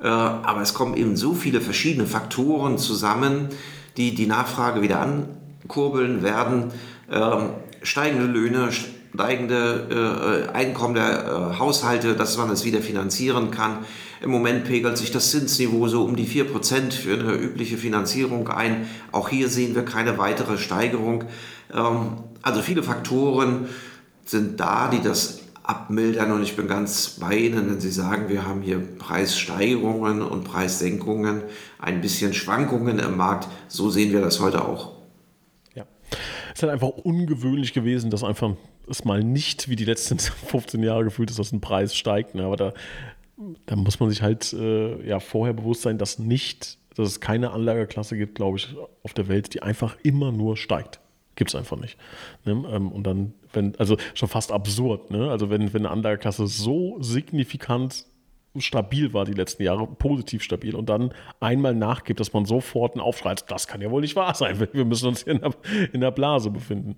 Aber 0.00 0.62
es 0.62 0.74
kommen 0.74 0.96
eben 0.96 1.14
so 1.14 1.32
viele 1.32 1.60
verschiedene 1.60 2.08
Faktoren 2.08 2.78
zusammen, 2.78 3.50
die 3.96 4.16
die 4.16 4.26
Nachfrage 4.26 4.82
wieder 4.82 5.00
ankurbeln 5.00 6.24
werden 6.24 6.72
ähm, 7.10 7.50
steigende 7.82 8.26
Löhne, 8.26 8.70
steigende 8.72 10.48
äh, 10.50 10.56
Einkommen 10.56 10.94
der 10.94 11.52
äh, 11.54 11.58
Haushalte, 11.58 12.14
dass 12.14 12.36
man 12.36 12.50
es 12.50 12.64
wieder 12.64 12.80
finanzieren 12.80 13.50
kann. 13.50 13.78
Im 14.20 14.30
Moment 14.30 14.64
pegelt 14.64 14.96
sich 14.96 15.10
das 15.10 15.30
Zinsniveau 15.30 15.88
so 15.88 16.04
um 16.04 16.16
die 16.16 16.26
4% 16.26 16.92
für 16.92 17.14
eine 17.14 17.34
übliche 17.34 17.76
Finanzierung 17.76 18.48
ein. 18.48 18.88
Auch 19.10 19.28
hier 19.28 19.48
sehen 19.48 19.74
wir 19.74 19.84
keine 19.84 20.18
weitere 20.18 20.58
Steigerung. 20.58 21.24
Ähm, 21.74 22.18
also 22.40 22.62
viele 22.62 22.82
Faktoren 22.82 23.68
sind 24.24 24.60
da, 24.60 24.88
die 24.88 25.02
das 25.02 25.40
abmildern 25.64 26.32
und 26.32 26.42
ich 26.42 26.56
bin 26.56 26.66
ganz 26.66 27.16
bei 27.20 27.36
Ihnen, 27.36 27.70
wenn 27.70 27.80
Sie 27.80 27.90
sagen, 27.90 28.28
wir 28.28 28.46
haben 28.46 28.62
hier 28.62 28.80
Preissteigerungen 28.98 30.22
und 30.22 30.44
Preissenkungen, 30.44 31.42
ein 31.78 32.00
bisschen 32.00 32.34
Schwankungen 32.34 32.98
im 32.98 33.16
Markt. 33.16 33.48
So 33.68 33.90
sehen 33.90 34.12
wir 34.12 34.20
das 34.20 34.40
heute 34.40 34.64
auch. 34.64 35.01
Es 36.52 36.58
ist 36.58 36.62
halt 36.62 36.72
einfach 36.72 36.88
ungewöhnlich 36.88 37.72
gewesen, 37.72 38.10
dass 38.10 38.24
einfach 38.24 38.54
es 38.88 39.04
mal 39.04 39.22
nicht 39.22 39.68
wie 39.68 39.76
die 39.76 39.84
letzten 39.84 40.18
15 40.18 40.82
Jahre 40.82 41.04
gefühlt 41.04 41.30
ist, 41.30 41.38
dass 41.38 41.52
ein 41.52 41.60
Preis 41.60 41.94
steigt. 41.96 42.34
Ne? 42.34 42.44
Aber 42.44 42.56
da, 42.56 42.72
da 43.66 43.76
muss 43.76 44.00
man 44.00 44.10
sich 44.10 44.22
halt 44.22 44.52
äh, 44.52 45.06
ja 45.06 45.20
vorher 45.20 45.54
bewusst 45.54 45.82
sein, 45.82 45.98
dass 45.98 46.18
nicht, 46.18 46.78
dass 46.96 47.08
es 47.08 47.20
keine 47.20 47.52
Anlageklasse 47.52 48.16
gibt, 48.16 48.36
glaube 48.36 48.58
ich, 48.58 48.74
auf 49.02 49.14
der 49.14 49.28
Welt, 49.28 49.54
die 49.54 49.62
einfach 49.62 49.96
immer 50.02 50.32
nur 50.32 50.56
steigt. 50.56 51.00
Gibt 51.34 51.50
es 51.50 51.54
einfach 51.54 51.78
nicht. 51.78 51.96
Ne? 52.44 52.64
Ähm, 52.70 52.92
und 52.92 53.04
dann, 53.04 53.32
wenn, 53.52 53.74
also 53.76 53.96
schon 54.14 54.28
fast 54.28 54.52
absurd, 54.52 55.10
ne? 55.10 55.30
Also 55.30 55.48
wenn, 55.48 55.72
wenn 55.72 55.86
eine 55.86 55.90
Anlageklasse 55.90 56.46
so 56.46 56.98
signifikant 57.00 58.04
stabil 58.58 59.12
war 59.12 59.24
die 59.24 59.32
letzten 59.32 59.62
Jahre, 59.62 59.86
positiv 59.86 60.42
stabil 60.42 60.74
und 60.74 60.88
dann 60.88 61.12
einmal 61.40 61.74
nachgibt, 61.74 62.20
dass 62.20 62.32
man 62.32 62.44
sofort 62.44 62.94
einen 62.94 63.00
Aufschrei 63.00 63.34
das 63.48 63.66
kann 63.66 63.80
ja 63.80 63.90
wohl 63.90 64.02
nicht 64.02 64.14
wahr 64.16 64.34
sein, 64.34 64.58
wir 64.72 64.84
müssen 64.84 65.08
uns 65.08 65.22
in 65.22 65.40
der, 65.40 65.54
in 65.92 66.00
der 66.00 66.10
Blase 66.10 66.50
befinden. 66.50 66.96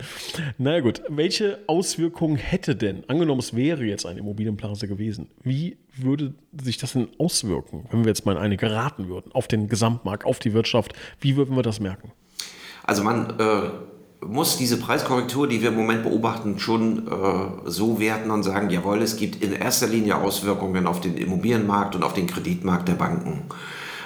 Na 0.58 0.70
naja, 0.70 0.80
gut, 0.80 1.02
welche 1.08 1.60
Auswirkungen 1.66 2.36
hätte 2.36 2.74
denn, 2.74 3.08
angenommen 3.08 3.40
es 3.40 3.54
wäre 3.54 3.84
jetzt 3.84 4.06
eine 4.06 4.20
Immobilienblase 4.20 4.88
gewesen, 4.88 5.28
wie 5.42 5.76
würde 5.96 6.34
sich 6.60 6.78
das 6.78 6.94
denn 6.94 7.08
auswirken, 7.18 7.86
wenn 7.90 8.00
wir 8.00 8.08
jetzt 8.08 8.26
mal 8.26 8.32
in 8.32 8.38
eine 8.38 8.56
geraten 8.56 9.08
würden, 9.08 9.30
auf 9.32 9.46
den 9.46 9.68
Gesamtmarkt, 9.68 10.24
auf 10.24 10.40
die 10.40 10.54
Wirtschaft, 10.54 10.92
wie 11.20 11.36
würden 11.36 11.54
wir 11.54 11.62
das 11.62 11.78
merken? 11.78 12.12
Also 12.82 13.04
man 13.04 13.38
äh 13.38 13.93
muss 14.28 14.56
diese 14.56 14.78
Preiskorrektur, 14.78 15.48
die 15.48 15.62
wir 15.62 15.68
im 15.68 15.76
Moment 15.76 16.02
beobachten, 16.02 16.58
schon 16.58 17.06
äh, 17.06 17.70
so 17.70 18.00
werten 18.00 18.30
und 18.30 18.42
sagen, 18.42 18.70
jawohl, 18.70 19.02
es 19.02 19.16
gibt 19.16 19.42
in 19.42 19.52
erster 19.52 19.86
Linie 19.86 20.16
Auswirkungen 20.16 20.86
auf 20.86 21.00
den 21.00 21.16
Immobilienmarkt 21.16 21.94
und 21.94 22.02
auf 22.02 22.14
den 22.14 22.26
Kreditmarkt 22.26 22.88
der 22.88 22.94
Banken. 22.94 23.42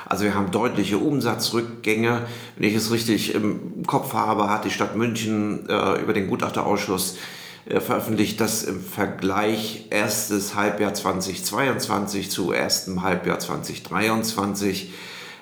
Also 0.06 0.24
wir 0.24 0.34
haben 0.34 0.50
deutliche 0.50 0.96
Umsatzrückgänge. 0.98 2.26
Wenn 2.56 2.68
ich 2.68 2.74
es 2.74 2.90
richtig 2.90 3.34
im 3.34 3.86
Kopf 3.86 4.14
habe, 4.14 4.48
hat 4.48 4.64
die 4.64 4.70
Stadt 4.70 4.96
München 4.96 5.68
äh, 5.68 6.00
über 6.00 6.14
den 6.14 6.28
Gutachterausschuss 6.28 7.18
äh, 7.66 7.80
veröffentlicht, 7.80 8.40
dass 8.40 8.64
im 8.64 8.80
Vergleich 8.80 9.86
erstes 9.90 10.54
Halbjahr 10.54 10.94
2022 10.94 12.30
zu 12.30 12.52
erstem 12.52 13.02
Halbjahr 13.02 13.38
2023 13.38 14.92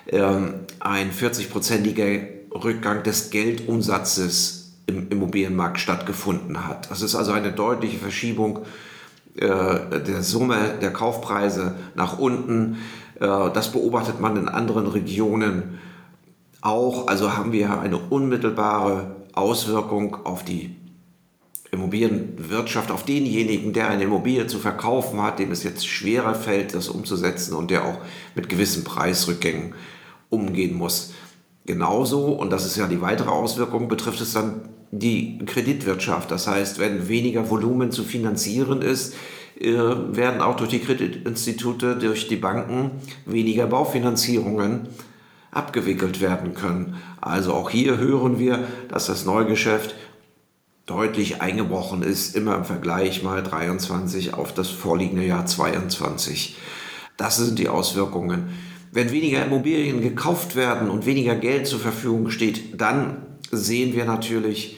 ähm, 0.09 0.55
ein 0.79 1.11
40-prozentiger 1.11 2.19
Rückgang 2.51 3.03
des 3.03 3.29
Geldumsatzes 3.29 4.56
im 4.87 5.09
Immobilienmarkt 5.09 5.79
stattgefunden 5.79 6.67
hat. 6.67 6.89
Das 6.89 7.01
ist 7.01 7.13
also 7.13 7.33
eine 7.33 7.51
deutliche 7.51 7.97
Verschiebung 7.97 8.65
äh, 9.35 9.99
der 9.99 10.23
Summe 10.23 10.75
der 10.81 10.91
Kaufpreise 10.91 11.75
nach 11.93 12.17
unten. 12.17 12.77
Äh, 13.19 13.51
das 13.53 13.71
beobachtet 13.71 14.19
man 14.19 14.37
in 14.37 14.47
anderen 14.47 14.87
Regionen 14.87 15.79
auch. 16.61 17.07
Also 17.07 17.37
haben 17.37 17.51
wir 17.51 17.79
eine 17.79 17.97
unmittelbare 17.97 19.15
Auswirkung 19.33 20.25
auf 20.25 20.43
die 20.43 20.75
Immobilienwirtschaft, 21.71 22.89
auf 22.91 23.03
denjenigen, 23.03 23.73
der 23.73 23.89
eine 23.89 24.03
Immobilie 24.03 24.47
zu 24.47 24.57
verkaufen 24.57 25.21
hat, 25.21 25.37
dem 25.37 25.51
es 25.51 25.63
jetzt 25.63 25.85
schwerer 25.85 26.33
fällt, 26.33 26.73
das 26.73 26.87
umzusetzen 26.87 27.53
und 27.53 27.69
der 27.69 27.83
auch 27.83 27.97
mit 28.35 28.47
gewissen 28.47 28.85
Preisrückgängen 28.85 29.75
umgehen 30.29 30.75
muss. 30.75 31.13
Genauso, 31.65 32.27
und 32.27 32.49
das 32.49 32.65
ist 32.65 32.77
ja 32.77 32.87
die 32.87 33.01
weitere 33.01 33.29
Auswirkung, 33.29 33.89
betrifft 33.89 34.21
es 34.21 34.31
dann 34.31 34.69
die 34.99 35.39
Kreditwirtschaft. 35.45 36.31
Das 36.31 36.47
heißt, 36.47 36.79
wenn 36.79 37.07
weniger 37.07 37.49
Volumen 37.49 37.91
zu 37.91 38.03
finanzieren 38.03 38.81
ist, 38.81 39.15
äh, 39.59 39.71
werden 39.71 40.41
auch 40.41 40.55
durch 40.55 40.69
die 40.69 40.79
Kreditinstitute, 40.79 41.95
durch 41.95 42.27
die 42.27 42.35
Banken 42.35 42.91
weniger 43.25 43.67
Baufinanzierungen 43.67 44.87
abgewickelt 45.51 46.21
werden 46.21 46.53
können. 46.53 46.97
Also 47.21 47.53
auch 47.53 47.69
hier 47.69 47.97
hören 47.97 48.37
wir, 48.37 48.67
dass 48.89 49.07
das 49.07 49.25
Neugeschäft 49.25 49.95
deutlich 50.85 51.41
eingebrochen 51.41 52.03
ist, 52.03 52.35
immer 52.35 52.55
im 52.55 52.65
Vergleich 52.65 53.23
mal 53.23 53.43
23 53.43 54.33
auf 54.33 54.53
das 54.53 54.69
vorliegende 54.69 55.25
Jahr 55.25 55.45
22. 55.45 56.55
Das 57.17 57.37
sind 57.37 57.59
die 57.59 57.67
Auswirkungen. 57.67 58.49
Wenn 58.91 59.11
weniger 59.11 59.43
Immobilien 59.43 60.01
gekauft 60.01 60.55
werden 60.55 60.89
und 60.89 61.05
weniger 61.05 61.35
Geld 61.35 61.67
zur 61.67 61.79
Verfügung 61.79 62.29
steht, 62.29 62.79
dann 62.79 63.25
sehen 63.51 63.93
wir 63.95 64.05
natürlich 64.05 64.77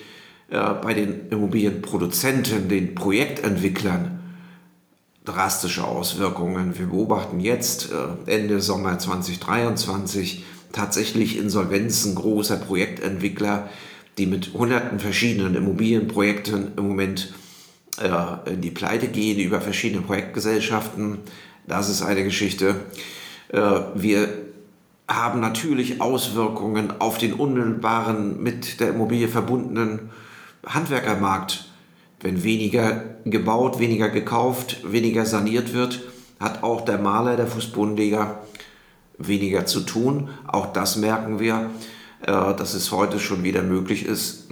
äh, 0.51 0.73
bei 0.81 0.95
den 0.95 1.29
Immobilienproduzenten, 1.29 2.69
den 2.69 2.95
Projektentwicklern, 2.95 4.19
drastische 5.23 5.83
Auswirkungen. 5.83 6.77
Wir 6.79 6.87
beobachten 6.87 7.39
jetzt 7.39 7.91
äh, 7.91 8.31
Ende 8.31 8.59
Sommer 8.59 8.97
2023 8.97 10.43
tatsächlich 10.71 11.37
Insolvenzen 11.37 12.15
großer 12.15 12.57
Projektentwickler, 12.57 13.69
die 14.17 14.25
mit 14.25 14.53
hunderten 14.53 14.99
verschiedenen 14.99 15.53
Immobilienprojekten 15.53 16.71
im 16.75 16.87
Moment 16.87 17.31
äh, 18.01 18.51
in 18.51 18.61
die 18.61 18.71
Pleite 18.71 19.07
gehen 19.07 19.39
über 19.39 19.61
verschiedene 19.61 20.01
Projektgesellschaften. 20.01 21.19
Das 21.67 21.89
ist 21.89 22.01
eine 22.01 22.23
Geschichte. 22.23 22.75
Wir 23.51 24.29
haben 25.07 25.39
natürlich 25.39 26.01
Auswirkungen 26.01 26.99
auf 26.99 27.19
den 27.19 27.33
unmittelbaren 27.33 28.41
mit 28.41 28.79
der 28.79 28.89
Immobilie 28.89 29.27
verbundenen 29.27 30.09
Handwerkermarkt. 30.65 31.65
Wenn 32.21 32.43
weniger 32.43 33.15
gebaut, 33.25 33.79
weniger 33.79 34.09
gekauft, 34.09 34.77
weniger 34.83 35.25
saniert 35.25 35.73
wird, 35.73 36.01
hat 36.39 36.63
auch 36.63 36.81
der 36.81 36.97
Maler, 36.97 37.37
der 37.37 37.47
Fußbodenleger 37.47 38.41
weniger 39.17 39.65
zu 39.65 39.81
tun. 39.81 40.29
Auch 40.47 40.73
das 40.73 40.97
merken 40.97 41.39
wir, 41.39 41.69
äh, 42.21 42.25
dass 42.25 42.73
es 42.73 42.91
heute 42.91 43.19
schon 43.19 43.43
wieder 43.43 43.61
möglich 43.61 44.05
ist, 44.05 44.47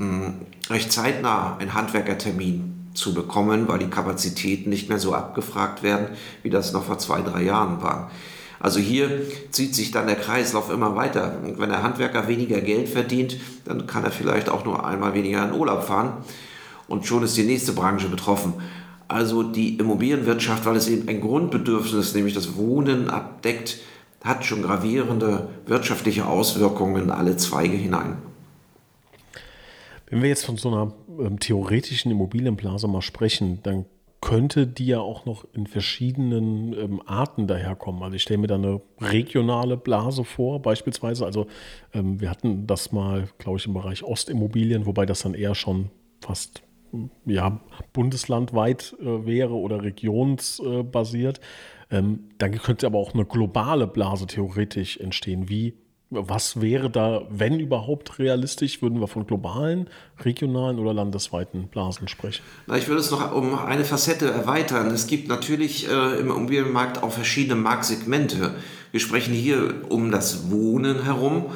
recht 0.69 0.91
zeitnah 0.91 1.57
einen 1.57 1.73
Handwerkertermin 1.73 2.89
zu 2.93 3.13
bekommen, 3.13 3.67
weil 3.67 3.79
die 3.79 3.89
Kapazitäten 3.89 4.69
nicht 4.69 4.89
mehr 4.89 4.99
so 4.99 5.13
abgefragt 5.13 5.83
werden, 5.83 6.09
wie 6.43 6.49
das 6.49 6.73
noch 6.73 6.85
vor 6.85 6.97
zwei, 6.97 7.21
drei 7.21 7.43
Jahren 7.43 7.81
war. 7.81 8.11
Also 8.59 8.79
hier 8.79 9.21
zieht 9.51 9.75
sich 9.75 9.91
dann 9.91 10.07
der 10.07 10.15
Kreislauf 10.15 10.71
immer 10.71 10.95
weiter. 10.95 11.39
Und 11.43 11.59
wenn 11.59 11.69
der 11.69 11.83
Handwerker 11.83 12.27
weniger 12.27 12.61
Geld 12.61 12.89
verdient, 12.89 13.37
dann 13.65 13.87
kann 13.87 14.03
er 14.03 14.11
vielleicht 14.11 14.49
auch 14.49 14.65
nur 14.65 14.85
einmal 14.85 15.13
weniger 15.13 15.47
in 15.47 15.53
Urlaub 15.53 15.83
fahren 15.83 16.13
und 16.87 17.05
schon 17.05 17.23
ist 17.23 17.37
die 17.37 17.43
nächste 17.43 17.73
Branche 17.73 18.07
betroffen. 18.07 18.53
Also 19.07 19.43
die 19.43 19.77
Immobilienwirtschaft, 19.77 20.65
weil 20.65 20.75
es 20.75 20.89
eben 20.89 21.07
ein 21.07 21.21
Grundbedürfnis, 21.21 22.13
nämlich 22.13 22.33
das 22.33 22.57
Wohnen 22.57 23.09
abdeckt, 23.09 23.77
hat 24.23 24.45
schon 24.45 24.63
gravierende 24.63 25.49
wirtschaftliche 25.65 26.25
Auswirkungen 26.25 27.03
in 27.03 27.11
alle 27.11 27.37
Zweige 27.37 27.77
hinein. 27.77 28.17
Wenn 30.09 30.21
wir 30.21 30.29
jetzt 30.29 30.45
von 30.45 30.57
so 30.57 30.69
einer 30.69 30.93
ähm, 31.19 31.39
theoretischen 31.39 32.11
Immobilienblase 32.11 32.87
mal 32.87 33.01
sprechen, 33.01 33.59
dann 33.63 33.85
könnte 34.27 34.67
die 34.67 34.87
ja 34.87 34.99
auch 34.99 35.25
noch 35.25 35.45
in 35.53 35.67
verschiedenen 35.67 36.73
ähm, 36.73 37.01
Arten 37.05 37.47
daherkommen. 37.47 38.03
Also 38.03 38.17
ich 38.17 38.23
stelle 38.23 38.39
mir 38.39 38.47
da 38.47 38.55
eine 38.55 38.81
regionale 38.99 39.77
Blase 39.77 40.25
vor, 40.25 40.61
beispielsweise. 40.61 41.25
Also 41.25 41.47
ähm, 41.93 42.19
wir 42.19 42.29
hatten 42.29 42.67
das 42.67 42.91
mal, 42.91 43.29
glaube 43.37 43.57
ich, 43.57 43.65
im 43.67 43.73
Bereich 43.73 44.03
Ostimmobilien, 44.03 44.85
wobei 44.85 45.05
das 45.05 45.21
dann 45.21 45.33
eher 45.33 45.55
schon 45.55 45.91
fast 46.19 46.61
ja, 47.25 47.61
bundeslandweit 47.93 48.97
äh, 48.99 49.25
wäre 49.25 49.53
oder 49.53 49.81
regionsbasiert. 49.81 51.39
Ähm, 51.89 52.27
dann 52.37 52.51
könnte 52.51 52.85
aber 52.85 52.97
auch 52.97 53.13
eine 53.13 53.23
globale 53.23 53.87
Blase 53.87 54.27
theoretisch 54.27 54.97
entstehen. 54.97 55.47
Wie, 55.47 55.75
was 56.09 56.61
wäre 56.61 56.89
da, 56.89 57.23
wenn 57.29 57.59
überhaupt 57.59 58.17
realistisch, 58.17 58.81
würden 58.81 59.01
wir 59.01 59.07
von 59.07 59.27
globalen, 59.27 59.89
regionalen 60.23 60.79
oder 60.79 60.93
landesweiten 60.93 61.67
Blasen 61.67 62.07
sprechen? 62.07 62.43
Na, 62.65 62.77
ich 62.77 62.87
würde 62.87 63.01
es 63.01 63.11
noch 63.11 63.33
um 63.33 63.57
eine 63.57 63.83
Facette 63.83 64.29
erweitern. 64.29 64.87
Es 64.91 65.07
gibt 65.07 65.27
natürlich 65.27 65.89
äh, 65.89 66.19
im 66.19 66.29
Immobilienmarkt 66.29 67.03
auch 67.03 67.11
verschiedene 67.11 67.55
Marktsegmente. 67.55 68.55
Wir 68.91 68.99
sprechen 69.01 69.33
hier 69.33 69.83
um 69.89 70.09
das 70.11 70.49
Wohnen 70.49 71.03
herum 71.03 71.47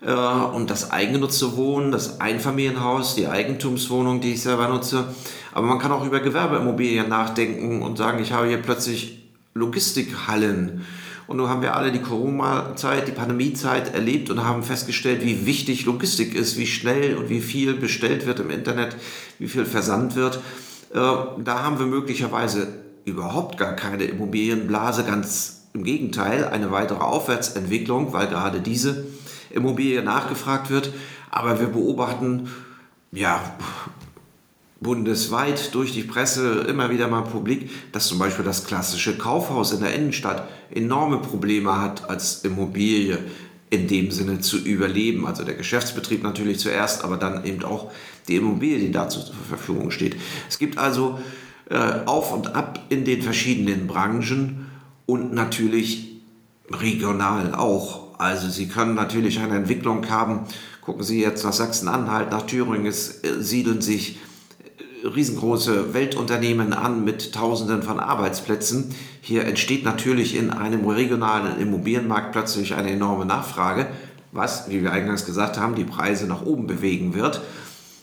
äh, 0.00 0.12
und 0.12 0.70
das 0.70 0.92
eigengenutzte 0.92 1.56
Wohnen, 1.56 1.90
das 1.90 2.20
Einfamilienhaus, 2.20 3.16
die 3.16 3.26
Eigentumswohnung, 3.26 4.20
die 4.20 4.34
ich 4.34 4.42
selber 4.42 4.68
nutze. 4.68 5.12
Aber 5.52 5.66
man 5.66 5.80
kann 5.80 5.90
auch 5.90 6.06
über 6.06 6.20
Gewerbeimmobilien 6.20 7.08
nachdenken 7.08 7.82
und 7.82 7.98
sagen, 7.98 8.22
ich 8.22 8.32
habe 8.32 8.46
hier 8.46 8.58
plötzlich 8.58 9.24
Logistikhallen. 9.54 10.86
Und 11.28 11.36
nun 11.36 11.50
haben 11.50 11.60
wir 11.60 11.76
alle 11.76 11.92
die 11.92 12.00
Corona-Zeit, 12.00 13.06
die 13.06 13.12
Pandemie-Zeit 13.12 13.94
erlebt 13.94 14.30
und 14.30 14.44
haben 14.44 14.62
festgestellt, 14.62 15.22
wie 15.22 15.44
wichtig 15.44 15.84
Logistik 15.84 16.34
ist, 16.34 16.56
wie 16.56 16.66
schnell 16.66 17.16
und 17.18 17.28
wie 17.28 17.42
viel 17.42 17.74
bestellt 17.74 18.26
wird 18.26 18.40
im 18.40 18.48
Internet, 18.48 18.96
wie 19.38 19.46
viel 19.46 19.66
versandt 19.66 20.16
wird. 20.16 20.36
Äh, 20.94 20.96
da 20.96 21.62
haben 21.62 21.78
wir 21.78 21.84
möglicherweise 21.84 22.68
überhaupt 23.04 23.58
gar 23.58 23.76
keine 23.76 24.04
Immobilienblase, 24.04 25.04
ganz 25.04 25.68
im 25.74 25.84
Gegenteil, 25.84 26.46
eine 26.46 26.70
weitere 26.70 27.00
Aufwärtsentwicklung, 27.00 28.14
weil 28.14 28.28
gerade 28.28 28.62
diese 28.62 29.04
Immobilie 29.50 30.02
nachgefragt 30.02 30.70
wird. 30.70 30.94
Aber 31.30 31.60
wir 31.60 31.68
beobachten 31.68 32.48
ja 33.12 33.38
bundesweit 34.80 35.74
durch 35.74 35.92
die 35.92 36.04
Presse 36.04 36.60
immer 36.68 36.90
wieder 36.90 37.08
mal 37.08 37.22
publik, 37.22 37.70
dass 37.92 38.06
zum 38.06 38.18
Beispiel 38.18 38.44
das 38.44 38.64
klassische 38.64 39.18
Kaufhaus 39.18 39.72
in 39.72 39.80
der 39.80 39.94
Innenstadt 39.94 40.48
enorme 40.70 41.18
Probleme 41.18 41.80
hat 41.80 42.08
als 42.08 42.44
Immobilie 42.44 43.18
in 43.70 43.86
dem 43.88 44.10
Sinne 44.10 44.40
zu 44.40 44.58
überleben. 44.58 45.26
Also 45.26 45.44
der 45.44 45.54
Geschäftsbetrieb 45.54 46.22
natürlich 46.22 46.58
zuerst, 46.60 47.04
aber 47.04 47.16
dann 47.16 47.44
eben 47.44 47.64
auch 47.64 47.90
die 48.28 48.36
Immobilie, 48.36 48.78
die 48.78 48.92
dazu 48.92 49.20
zur 49.20 49.34
Verfügung 49.34 49.90
steht. 49.90 50.16
Es 50.48 50.58
gibt 50.58 50.78
also 50.78 51.18
äh, 51.70 52.06
auf 52.06 52.32
und 52.32 52.54
ab 52.54 52.86
in 52.88 53.04
den 53.04 53.22
verschiedenen 53.22 53.86
Branchen 53.86 54.66
und 55.06 55.34
natürlich 55.34 56.20
regional 56.70 57.54
auch. 57.54 58.18
Also 58.18 58.48
Sie 58.48 58.68
können 58.68 58.94
natürlich 58.94 59.40
eine 59.40 59.56
Entwicklung 59.56 60.08
haben. 60.08 60.40
Gucken 60.82 61.02
Sie 61.02 61.20
jetzt 61.20 61.44
nach 61.44 61.52
Sachsen-Anhalt, 61.52 62.30
nach 62.30 62.42
Thüringen. 62.42 62.86
Es 62.86 63.22
äh, 63.24 63.42
siedeln 63.42 63.80
sich 63.80 64.18
riesengroße 65.04 65.94
Weltunternehmen 65.94 66.72
an 66.72 67.04
mit 67.04 67.32
Tausenden 67.32 67.82
von 67.82 68.00
Arbeitsplätzen. 68.00 68.94
Hier 69.20 69.44
entsteht 69.44 69.84
natürlich 69.84 70.36
in 70.36 70.50
einem 70.50 70.86
regionalen 70.86 71.60
Immobilienmarkt 71.60 72.32
plötzlich 72.32 72.74
eine 72.74 72.90
enorme 72.90 73.26
Nachfrage, 73.26 73.88
was, 74.32 74.68
wie 74.68 74.82
wir 74.82 74.92
eingangs 74.92 75.24
gesagt 75.24 75.58
haben, 75.58 75.74
die 75.74 75.84
Preise 75.84 76.26
nach 76.26 76.44
oben 76.44 76.66
bewegen 76.66 77.14
wird. 77.14 77.40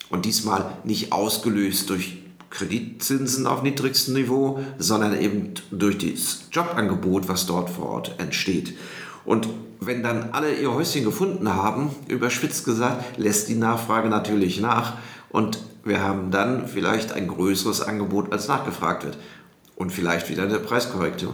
Und 0.09 0.25
diesmal 0.25 0.71
nicht 0.83 1.11
ausgelöst 1.11 1.89
durch 1.89 2.17
Kreditzinsen 2.49 3.47
auf 3.47 3.63
niedrigstem 3.63 4.13
Niveau, 4.13 4.59
sondern 4.77 5.19
eben 5.19 5.53
durch 5.71 5.97
das 5.97 6.47
Jobangebot, 6.51 7.27
was 7.27 7.45
dort 7.45 7.69
vor 7.69 7.89
Ort 7.89 8.15
entsteht. 8.17 8.77
Und 9.25 9.49
wenn 9.81 10.03
dann 10.03 10.29
alle 10.31 10.53
ihr 10.53 10.73
Häuschen 10.73 11.03
gefunden 11.03 11.53
haben, 11.53 11.89
überspitzt 12.07 12.63
gesagt, 12.63 13.17
lässt 13.17 13.49
die 13.49 13.55
Nachfrage 13.55 14.07
natürlich 14.09 14.61
nach 14.61 14.93
und 15.29 15.59
wir 15.85 16.01
haben 16.01 16.31
dann 16.31 16.67
vielleicht 16.67 17.13
ein 17.13 17.27
größeres 17.27 17.81
Angebot, 17.81 18.31
als 18.33 18.47
nachgefragt 18.47 19.05
wird. 19.05 19.17
Und 19.75 19.91
vielleicht 19.91 20.29
wieder 20.29 20.43
eine 20.43 20.59
Preiskorrektur. 20.59 21.33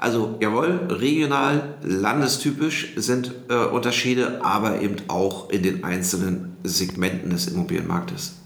Also 0.00 0.36
jawohl, 0.40 0.88
regional, 0.90 1.76
landestypisch 1.82 2.94
sind 2.96 3.34
äh, 3.48 3.54
Unterschiede, 3.54 4.44
aber 4.44 4.80
eben 4.80 4.96
auch 5.08 5.50
in 5.50 5.62
den 5.62 5.84
einzelnen 5.84 6.56
Segmenten 6.62 7.30
des 7.30 7.48
Immobilienmarktes. 7.48 8.36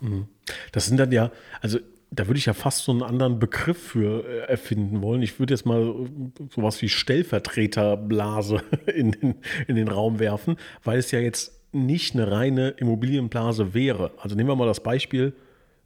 Mhm. 0.00 0.26
Das 0.72 0.86
sind 0.86 0.98
dann 0.98 1.12
ja, 1.12 1.30
also 1.60 1.78
da 2.10 2.26
würde 2.26 2.38
ich 2.38 2.46
ja 2.46 2.54
fast 2.54 2.84
so 2.84 2.92
einen 2.92 3.02
anderen 3.02 3.38
Begriff 3.38 3.78
für 3.78 4.24
äh, 4.24 4.38
erfinden 4.50 5.02
wollen. 5.02 5.22
Ich 5.22 5.38
würde 5.38 5.54
jetzt 5.54 5.66
mal 5.66 6.08
sowas 6.54 6.80
wie 6.82 6.88
Stellvertreterblase 6.88 8.62
in 8.94 9.12
den, 9.12 9.34
in 9.66 9.76
den 9.76 9.88
Raum 9.88 10.18
werfen, 10.18 10.56
weil 10.82 10.98
es 10.98 11.10
ja 11.10 11.20
jetzt 11.20 11.59
nicht 11.72 12.14
eine 12.14 12.30
reine 12.30 12.70
Immobilienblase 12.70 13.74
wäre. 13.74 14.12
Also 14.18 14.36
nehmen 14.36 14.48
wir 14.48 14.56
mal 14.56 14.66
das 14.66 14.82
Beispiel, 14.82 15.34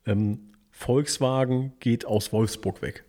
ähm, 0.06 0.38
Volkswagen 0.70 1.72
geht 1.80 2.04
aus 2.04 2.32
Wolfsburg 2.32 2.82
weg. 2.82 3.04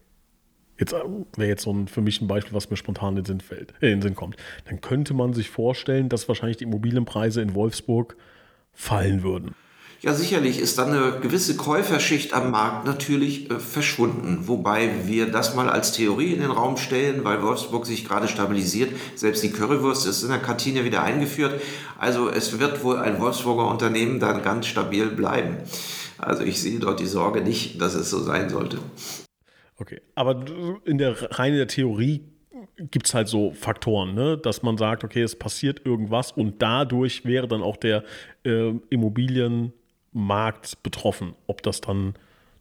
Jetzt 0.77 0.93
äh, 0.93 1.01
wäre 1.37 1.49
jetzt 1.49 1.63
so 1.63 1.71
ein, 1.71 1.87
für 1.87 2.01
mich 2.01 2.21
ein 2.21 2.27
Beispiel, 2.27 2.53
was 2.53 2.69
mir 2.69 2.77
spontan 2.77 3.17
in 3.17 3.23
den, 3.23 3.25
Sinn 3.25 3.41
fällt, 3.41 3.73
äh, 3.81 3.87
in 3.87 3.99
den 3.99 4.01
Sinn 4.01 4.15
kommt. 4.15 4.35
Dann 4.65 4.81
könnte 4.81 5.13
man 5.13 5.33
sich 5.33 5.49
vorstellen, 5.49 6.09
dass 6.09 6.27
wahrscheinlich 6.27 6.57
die 6.57 6.65
Immobilienpreise 6.65 7.41
in 7.41 7.55
Wolfsburg 7.55 8.17
fallen 8.73 9.23
würden. 9.23 9.55
Ja, 10.01 10.13
sicherlich 10.13 10.59
ist 10.59 10.77
dann 10.77 10.91
eine 10.91 11.19
gewisse 11.19 11.55
Käuferschicht 11.55 12.33
am 12.33 12.51
Markt 12.51 12.85
natürlich 12.85 13.49
äh, 13.49 13.59
verschwunden. 13.59 14.47
Wobei 14.47 14.89
wir 15.05 15.31
das 15.31 15.55
mal 15.55 15.69
als 15.69 15.93
Theorie 15.93 16.33
in 16.33 16.41
den 16.41 16.51
Raum 16.51 16.77
stellen, 16.77 17.23
weil 17.23 17.41
Wolfsburg 17.41 17.85
sich 17.85 18.05
gerade 18.07 18.27
stabilisiert. 18.27 18.91
Selbst 19.15 19.43
die 19.43 19.51
Currywurst 19.51 20.05
ist 20.05 20.23
in 20.23 20.29
der 20.29 20.39
Kantine 20.39 20.85
wieder 20.85 21.01
eingeführt. 21.03 21.59
Also 21.97 22.29
es 22.29 22.59
wird 22.59 22.83
wohl 22.83 22.97
ein 22.97 23.19
Wolfsburger 23.19 23.67
Unternehmen 23.67 24.19
dann 24.19 24.43
ganz 24.43 24.67
stabil 24.67 25.07
bleiben. 25.07 25.57
Also 26.17 26.43
ich 26.43 26.61
sehe 26.61 26.79
dort 26.79 26.99
die 26.99 27.07
Sorge 27.07 27.41
nicht, 27.41 27.81
dass 27.81 27.95
es 27.95 28.09
so 28.09 28.19
sein 28.19 28.49
sollte. 28.49 28.79
Okay, 29.77 30.01
aber 30.13 30.45
in 30.85 30.97
der 30.97 31.37
rein 31.37 31.53
der 31.53 31.67
Theorie 31.67 32.21
gibt 32.77 33.07
es 33.07 33.13
halt 33.13 33.27
so 33.27 33.51
Faktoren, 33.51 34.13
ne? 34.13 34.37
dass 34.37 34.63
man 34.63 34.77
sagt, 34.77 35.03
okay, 35.03 35.21
es 35.21 35.37
passiert 35.37 35.85
irgendwas 35.85 36.31
und 36.31 36.61
dadurch 36.61 37.25
wäre 37.25 37.47
dann 37.47 37.61
auch 37.61 37.77
der 37.77 38.03
äh, 38.43 38.73
Immobilienmarkt 40.15 40.81
betroffen. 40.81 41.35
Ob 41.47 41.61
das 41.61 41.81
dann 41.81 42.15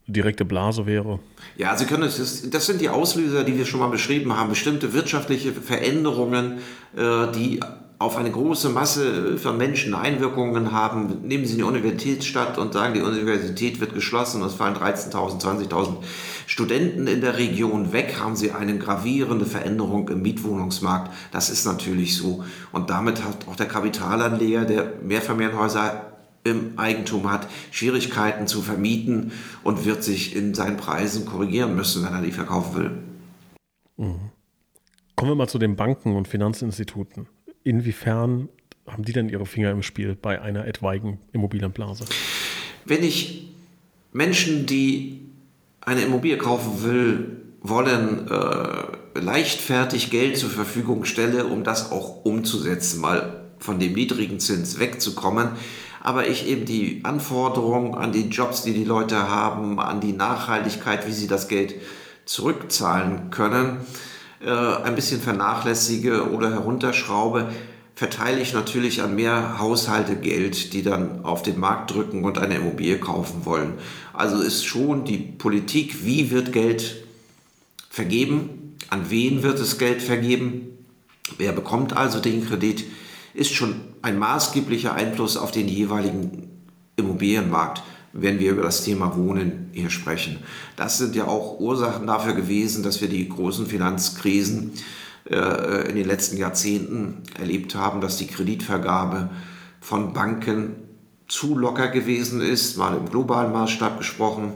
direkte 0.06 0.44
Blase 0.44 0.84
wäre? 0.84 1.20
Ja, 1.56 1.76
Sie 1.76 1.87
können 1.87 2.02
es, 2.02 2.50
das 2.50 2.66
sind 2.66 2.80
die 2.80 2.90
Auslöser, 2.90 3.44
die 3.44 3.56
wir 3.56 3.64
schon 3.64 3.80
mal 3.80 3.88
beschrieben 3.88 4.37
haben, 4.37 4.50
bestimmte 4.50 4.92
wirtschaftliche 4.92 5.52
Veränderungen, 5.52 6.58
äh, 6.94 7.32
die 7.32 7.61
auf 7.99 8.16
eine 8.18 8.30
große 8.30 8.68
Masse 8.68 9.38
von 9.38 9.56
Menschen 9.56 9.94
Einwirkungen 9.94 10.73
haben. 10.73 11.23
Nehmen 11.23 11.46
Sie 11.46 11.56
die 11.56 11.62
Universitätsstadt 11.62 12.58
und 12.58 12.75
sagen, 12.75 12.92
die 12.92 13.00
Universität 13.00 13.80
wird 13.80 13.94
geschlossen 13.94 14.42
es 14.42 14.54
fallen 14.54 14.75
13.000, 14.75 15.40
20.000 15.40 15.96
Studenten 16.46 17.06
in 17.06 17.23
der 17.23 17.38
Region 17.38 17.92
weg, 17.92 18.16
haben 18.20 18.37
Sie 18.37 18.50
eine 18.50 18.76
gravierende 18.76 19.46
Veränderung 19.46 20.08
im 20.11 20.20
Mietwohnungsmarkt. 20.20 21.12
Das 21.30 21.49
ist 21.49 21.64
natürlich 21.64 22.16
so. 22.16 22.44
Und 22.73 22.90
damit 22.90 23.25
hat 23.25 23.49
auch 23.49 23.56
der 23.56 23.68
Kapitalanleger, 23.68 24.66
der 24.66 24.92
Mehrfamilienhäuser 25.02 26.13
im 26.44 26.78
Eigentum 26.78 27.30
hat, 27.30 27.48
Schwierigkeiten 27.70 28.46
zu 28.46 28.62
vermieten 28.62 29.32
und 29.62 29.84
wird 29.84 30.04
sich 30.04 30.36
in 30.36 30.54
seinen 30.54 30.76
Preisen 30.76 31.24
korrigieren 31.24 31.74
müssen, 31.74 32.04
wenn 32.04 32.12
er 32.12 32.22
die 32.22 32.32
verkaufen 32.32 32.76
will. 32.76 32.90
Mhm. 33.96 34.30
Kommen 35.16 35.30
wir 35.30 35.36
mal 35.36 35.48
zu 35.48 35.58
den 35.58 35.76
Banken 35.76 36.16
und 36.16 36.28
Finanzinstituten 36.28 37.28
inwiefern 37.64 38.48
haben 38.86 39.02
die 39.02 39.12
denn 39.12 39.28
ihre 39.28 39.46
Finger 39.46 39.70
im 39.70 39.82
Spiel 39.82 40.14
bei 40.14 40.40
einer 40.40 40.66
etwaigen 40.66 41.18
Immobilienblase? 41.32 42.04
Wenn 42.84 43.02
ich 43.02 43.48
Menschen, 44.12 44.66
die 44.66 45.22
eine 45.80 46.02
Immobilie 46.02 46.36
kaufen 46.36 46.84
will, 46.84 47.40
wollen, 47.62 48.28
äh, 48.28 49.18
leichtfertig 49.18 50.10
Geld 50.10 50.36
zur 50.36 50.50
Verfügung 50.50 51.06
stelle, 51.06 51.46
um 51.46 51.64
das 51.64 51.90
auch 51.90 52.24
umzusetzen, 52.24 53.00
mal 53.00 53.46
von 53.58 53.78
dem 53.78 53.94
niedrigen 53.94 54.38
Zins 54.38 54.78
wegzukommen, 54.78 55.50
aber 56.04 56.28
ich 56.28 56.46
eben 56.46 56.66
die 56.66 57.00
Anforderungen 57.02 57.94
an 57.94 58.12
die 58.12 58.28
Jobs, 58.28 58.62
die 58.62 58.75
die 58.75 58.84
Leute 58.84 59.30
haben, 59.30 59.80
an 59.80 60.02
die 60.02 60.12
Nachhaltigkeit, 60.12 61.06
wie 61.06 61.12
sie 61.12 61.26
das 61.26 61.49
Geld 61.49 61.76
zurückzahlen 62.26 63.30
können, 63.30 63.78
äh, 64.44 64.50
ein 64.50 64.94
bisschen 64.96 65.23
vernachlässige 65.23 66.30
oder 66.30 66.50
herunterschraube, 66.50 67.49
verteile 67.94 68.40
ich 68.42 68.52
natürlich 68.52 69.00
an 69.00 69.14
mehr 69.14 69.59
Haushalte 69.59 70.16
Geld, 70.16 70.74
die 70.74 70.83
dann 70.83 71.24
auf 71.24 71.42
den 71.42 71.59
Markt 71.59 71.94
drücken 71.94 72.22
und 72.22 72.37
eine 72.37 72.57
Immobilie 72.57 72.98
kaufen 72.98 73.46
wollen. 73.46 73.72
Also 74.12 74.42
ist 74.42 74.66
schon 74.66 75.07
die 75.07 75.16
Politik, 75.16 76.05
wie 76.05 76.31
wird 76.31 76.52
Geld 76.52 77.02
vergeben, 77.88 78.76
an 78.90 79.09
wen 79.09 79.42
wird 79.42 79.59
das 79.59 79.79
Geld 79.79 80.02
vergeben, 80.02 80.68
wer 81.38 81.52
bekommt 81.52 81.96
also 81.96 82.20
den 82.20 82.46
Kredit, 82.46 82.85
ist 83.35 83.53
schon 83.53 83.75
ein 84.03 84.18
maßgeblicher 84.18 84.94
Einfluss 84.94 85.37
auf 85.37 85.51
den 85.51 85.68
jeweiligen 85.68 86.49
Immobilienmarkt 86.97 87.83
wenn 88.14 88.38
wir 88.38 88.53
über 88.53 88.62
das 88.62 88.85
Thema 88.85 89.16
Wohnen 89.16 89.70
hier 89.73 89.90
sprechen. 89.90 90.38
Das 90.77 90.99
sind 90.99 91.16
ja 91.16 91.27
auch 91.27 91.59
Ursachen 91.59 92.07
dafür 92.07 92.33
gewesen, 92.33 92.85
dass 92.85 93.01
wir 93.01 93.09
die 93.09 93.29
großen 93.29 93.66
Finanzkrisen 93.66 94.73
äh, 95.29 95.88
in 95.88 95.97
den 95.97 96.07
letzten 96.07 96.37
Jahrzehnten 96.37 97.23
erlebt 97.38 97.75
haben, 97.75 98.01
dass 98.01 98.16
die 98.16 98.29
Kreditvergabe 98.29 99.31
von 99.81 100.12
Banken 100.12 100.77
zu 101.27 101.59
locker 101.59 101.88
gewesen 101.88 102.40
ist, 102.40 102.79
mal 102.79 102.97
im 102.97 103.11
globalen 103.11 103.53
Maßstab 103.53 103.99
gesprochen, 103.99 104.53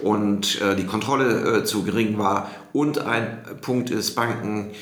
und 0.00 0.60
äh, 0.60 0.74
die 0.74 0.86
Kontrolle 0.86 1.58
äh, 1.58 1.64
zu 1.64 1.84
gering 1.84 2.18
war. 2.18 2.50
Und 2.72 2.98
ein 2.98 3.38
Punkt 3.60 3.90
ist, 3.90 4.16
Banken 4.16 4.72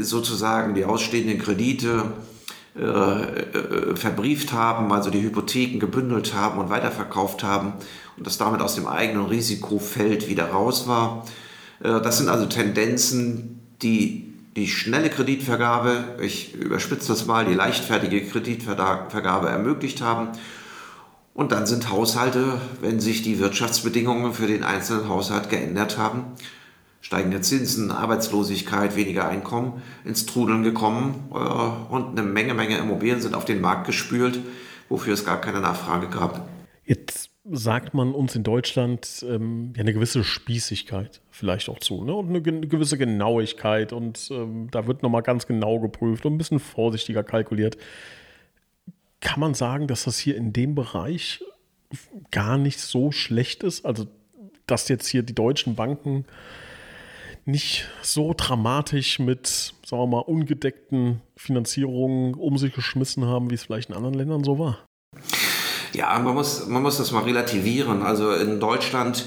sozusagen 0.00 0.74
die 0.74 0.84
ausstehenden 0.84 1.38
Kredite 1.40 2.12
äh, 2.76 2.82
äh, 2.82 3.96
verbrieft 3.96 4.52
haben, 4.52 4.92
also 4.92 5.10
die 5.10 5.22
Hypotheken 5.22 5.80
gebündelt 5.80 6.34
haben 6.34 6.60
und 6.60 6.70
weiterverkauft 6.70 7.42
haben 7.42 7.72
und 8.16 8.26
das 8.26 8.38
damit 8.38 8.60
aus 8.60 8.76
dem 8.76 8.86
eigenen 8.86 9.26
Risikofeld 9.26 10.28
wieder 10.28 10.50
raus 10.50 10.86
war. 10.86 11.26
Äh, 11.82 12.00
das 12.00 12.18
sind 12.18 12.28
also 12.28 12.46
Tendenzen, 12.46 13.60
die 13.82 14.30
die 14.56 14.68
schnelle 14.68 15.10
Kreditvergabe, 15.10 16.16
ich 16.20 16.54
überspitze 16.54 17.08
das 17.08 17.26
mal, 17.26 17.44
die 17.44 17.54
leichtfertige 17.54 18.24
Kreditvergabe 18.24 19.48
ermöglicht 19.48 20.00
haben. 20.00 20.28
Und 21.34 21.52
dann 21.52 21.66
sind 21.66 21.90
Haushalte, 21.90 22.60
wenn 22.80 23.00
sich 23.00 23.22
die 23.22 23.38
Wirtschaftsbedingungen 23.38 24.32
für 24.32 24.46
den 24.46 24.64
einzelnen 24.64 25.08
Haushalt 25.08 25.50
geändert 25.50 25.98
haben, 25.98 26.24
steigende 27.00 27.40
Zinsen, 27.40 27.90
Arbeitslosigkeit, 27.90 28.96
weniger 28.96 29.28
Einkommen 29.28 29.82
ins 30.04 30.26
Trudeln 30.26 30.62
gekommen 30.62 31.30
äh, 31.32 31.92
und 31.92 32.18
eine 32.18 32.22
Menge, 32.22 32.54
Menge 32.54 32.78
Immobilien 32.78 33.20
sind 33.20 33.34
auf 33.34 33.44
den 33.44 33.60
Markt 33.60 33.86
gespült, 33.86 34.38
wofür 34.88 35.14
es 35.14 35.24
gar 35.24 35.40
keine 35.40 35.60
Nachfrage 35.60 36.08
gab. 36.08 36.48
Jetzt 36.84 37.30
sagt 37.52 37.94
man 37.94 38.12
uns 38.12 38.36
in 38.36 38.42
Deutschland 38.42 39.24
ähm, 39.28 39.72
ja 39.74 39.80
eine 39.80 39.92
gewisse 39.92 40.24
Spießigkeit 40.24 41.20
vielleicht 41.30 41.68
auch 41.68 41.78
zu 41.78 42.04
ne? 42.04 42.14
und 42.14 42.28
eine 42.28 42.42
gewisse 42.42 42.98
Genauigkeit 42.98 43.92
und 43.92 44.28
ähm, 44.30 44.68
da 44.70 44.86
wird 44.86 45.02
nochmal 45.02 45.22
ganz 45.22 45.46
genau 45.46 45.80
geprüft 45.80 46.26
und 46.26 46.34
ein 46.34 46.38
bisschen 46.38 46.60
vorsichtiger 46.60 47.22
kalkuliert. 47.22 47.78
Kann 49.20 49.40
man 49.40 49.54
sagen, 49.54 49.86
dass 49.86 50.04
das 50.04 50.18
hier 50.18 50.36
in 50.36 50.52
dem 50.52 50.74
Bereich 50.74 51.42
gar 52.30 52.58
nicht 52.58 52.78
so 52.78 53.10
schlecht 53.10 53.62
ist? 53.62 53.84
Also, 53.84 54.06
dass 54.66 54.88
jetzt 54.88 55.08
hier 55.08 55.22
die 55.22 55.34
deutschen 55.34 55.74
Banken 55.74 56.24
nicht 57.44 57.88
so 58.02 58.34
dramatisch 58.36 59.18
mit, 59.18 59.74
sagen 59.84 60.02
wir 60.02 60.06
mal, 60.06 60.20
ungedeckten 60.20 61.20
Finanzierungen 61.36 62.34
um 62.34 62.58
sich 62.58 62.74
geschmissen 62.74 63.26
haben, 63.26 63.50
wie 63.50 63.54
es 63.54 63.64
vielleicht 63.64 63.90
in 63.90 63.96
anderen 63.96 64.14
Ländern 64.14 64.44
so 64.44 64.58
war? 64.58 64.78
Ja, 65.92 66.18
man 66.18 66.34
muss, 66.34 66.66
man 66.66 66.82
muss 66.82 66.98
das 66.98 67.10
mal 67.12 67.24
relativieren. 67.24 68.02
Also 68.02 68.32
in 68.32 68.60
Deutschland 68.60 69.24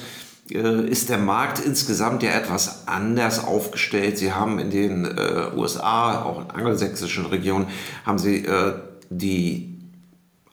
äh, 0.50 0.88
ist 0.88 1.10
der 1.10 1.18
Markt 1.18 1.60
insgesamt 1.60 2.24
ja 2.24 2.32
etwas 2.32 2.88
anders 2.88 3.44
aufgestellt. 3.44 4.18
Sie 4.18 4.32
haben 4.34 4.60
in 4.60 4.70
den 4.70 5.06
äh, 5.06 5.52
USA, 5.56 6.24
auch 6.24 6.42
in 6.42 6.52
angelsächsischen 6.52 7.26
Regionen, 7.26 7.68
haben 8.06 8.18
sie 8.18 8.46
äh, 8.46 8.74
die 9.10 9.80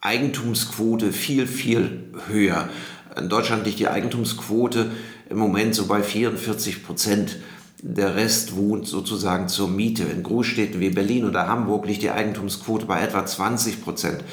Eigentumsquote 0.01 1.11
viel, 1.11 1.47
viel 1.47 2.11
höher. 2.27 2.69
In 3.17 3.29
Deutschland 3.29 3.65
liegt 3.65 3.79
die 3.79 3.87
Eigentumsquote 3.87 4.91
im 5.29 5.37
Moment 5.37 5.75
so 5.75 5.85
bei 5.85 6.01
44 6.01 6.83
Prozent. 6.85 7.37
Der 7.81 8.15
Rest 8.15 8.55
wohnt 8.55 8.87
sozusagen 8.87 9.47
zur 9.47 9.67
Miete. 9.67 10.03
In 10.03 10.23
Großstädten 10.23 10.79
wie 10.79 10.91
Berlin 10.91 11.25
oder 11.25 11.47
Hamburg 11.47 11.87
liegt 11.87 12.03
die 12.03 12.11
Eigentumsquote 12.11 12.85
bei 12.85 13.01
etwa 13.01 13.25
20 13.25 13.83
Prozent. 13.83 14.23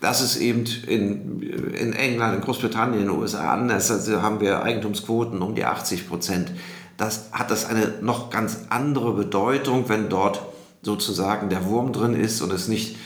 Das 0.00 0.20
ist 0.20 0.36
eben 0.36 0.64
in, 0.86 1.40
in 1.42 1.92
England, 1.92 2.36
in 2.36 2.40
Großbritannien, 2.40 3.00
in 3.00 3.08
den 3.08 3.18
USA 3.18 3.52
anders. 3.52 3.90
Also 3.90 4.22
haben 4.22 4.40
wir 4.40 4.62
Eigentumsquoten 4.62 5.40
um 5.40 5.54
die 5.54 5.64
80 5.64 6.08
Prozent. 6.08 6.52
Das 6.96 7.30
hat 7.32 7.50
das 7.50 7.66
eine 7.66 7.94
noch 8.00 8.30
ganz 8.30 8.66
andere 8.70 9.12
Bedeutung, 9.12 9.88
wenn 9.88 10.08
dort 10.08 10.42
sozusagen 10.82 11.48
der 11.48 11.66
Wurm 11.66 11.92
drin 11.92 12.14
ist 12.14 12.42
und 12.42 12.52
es 12.52 12.68
nicht, 12.68 12.96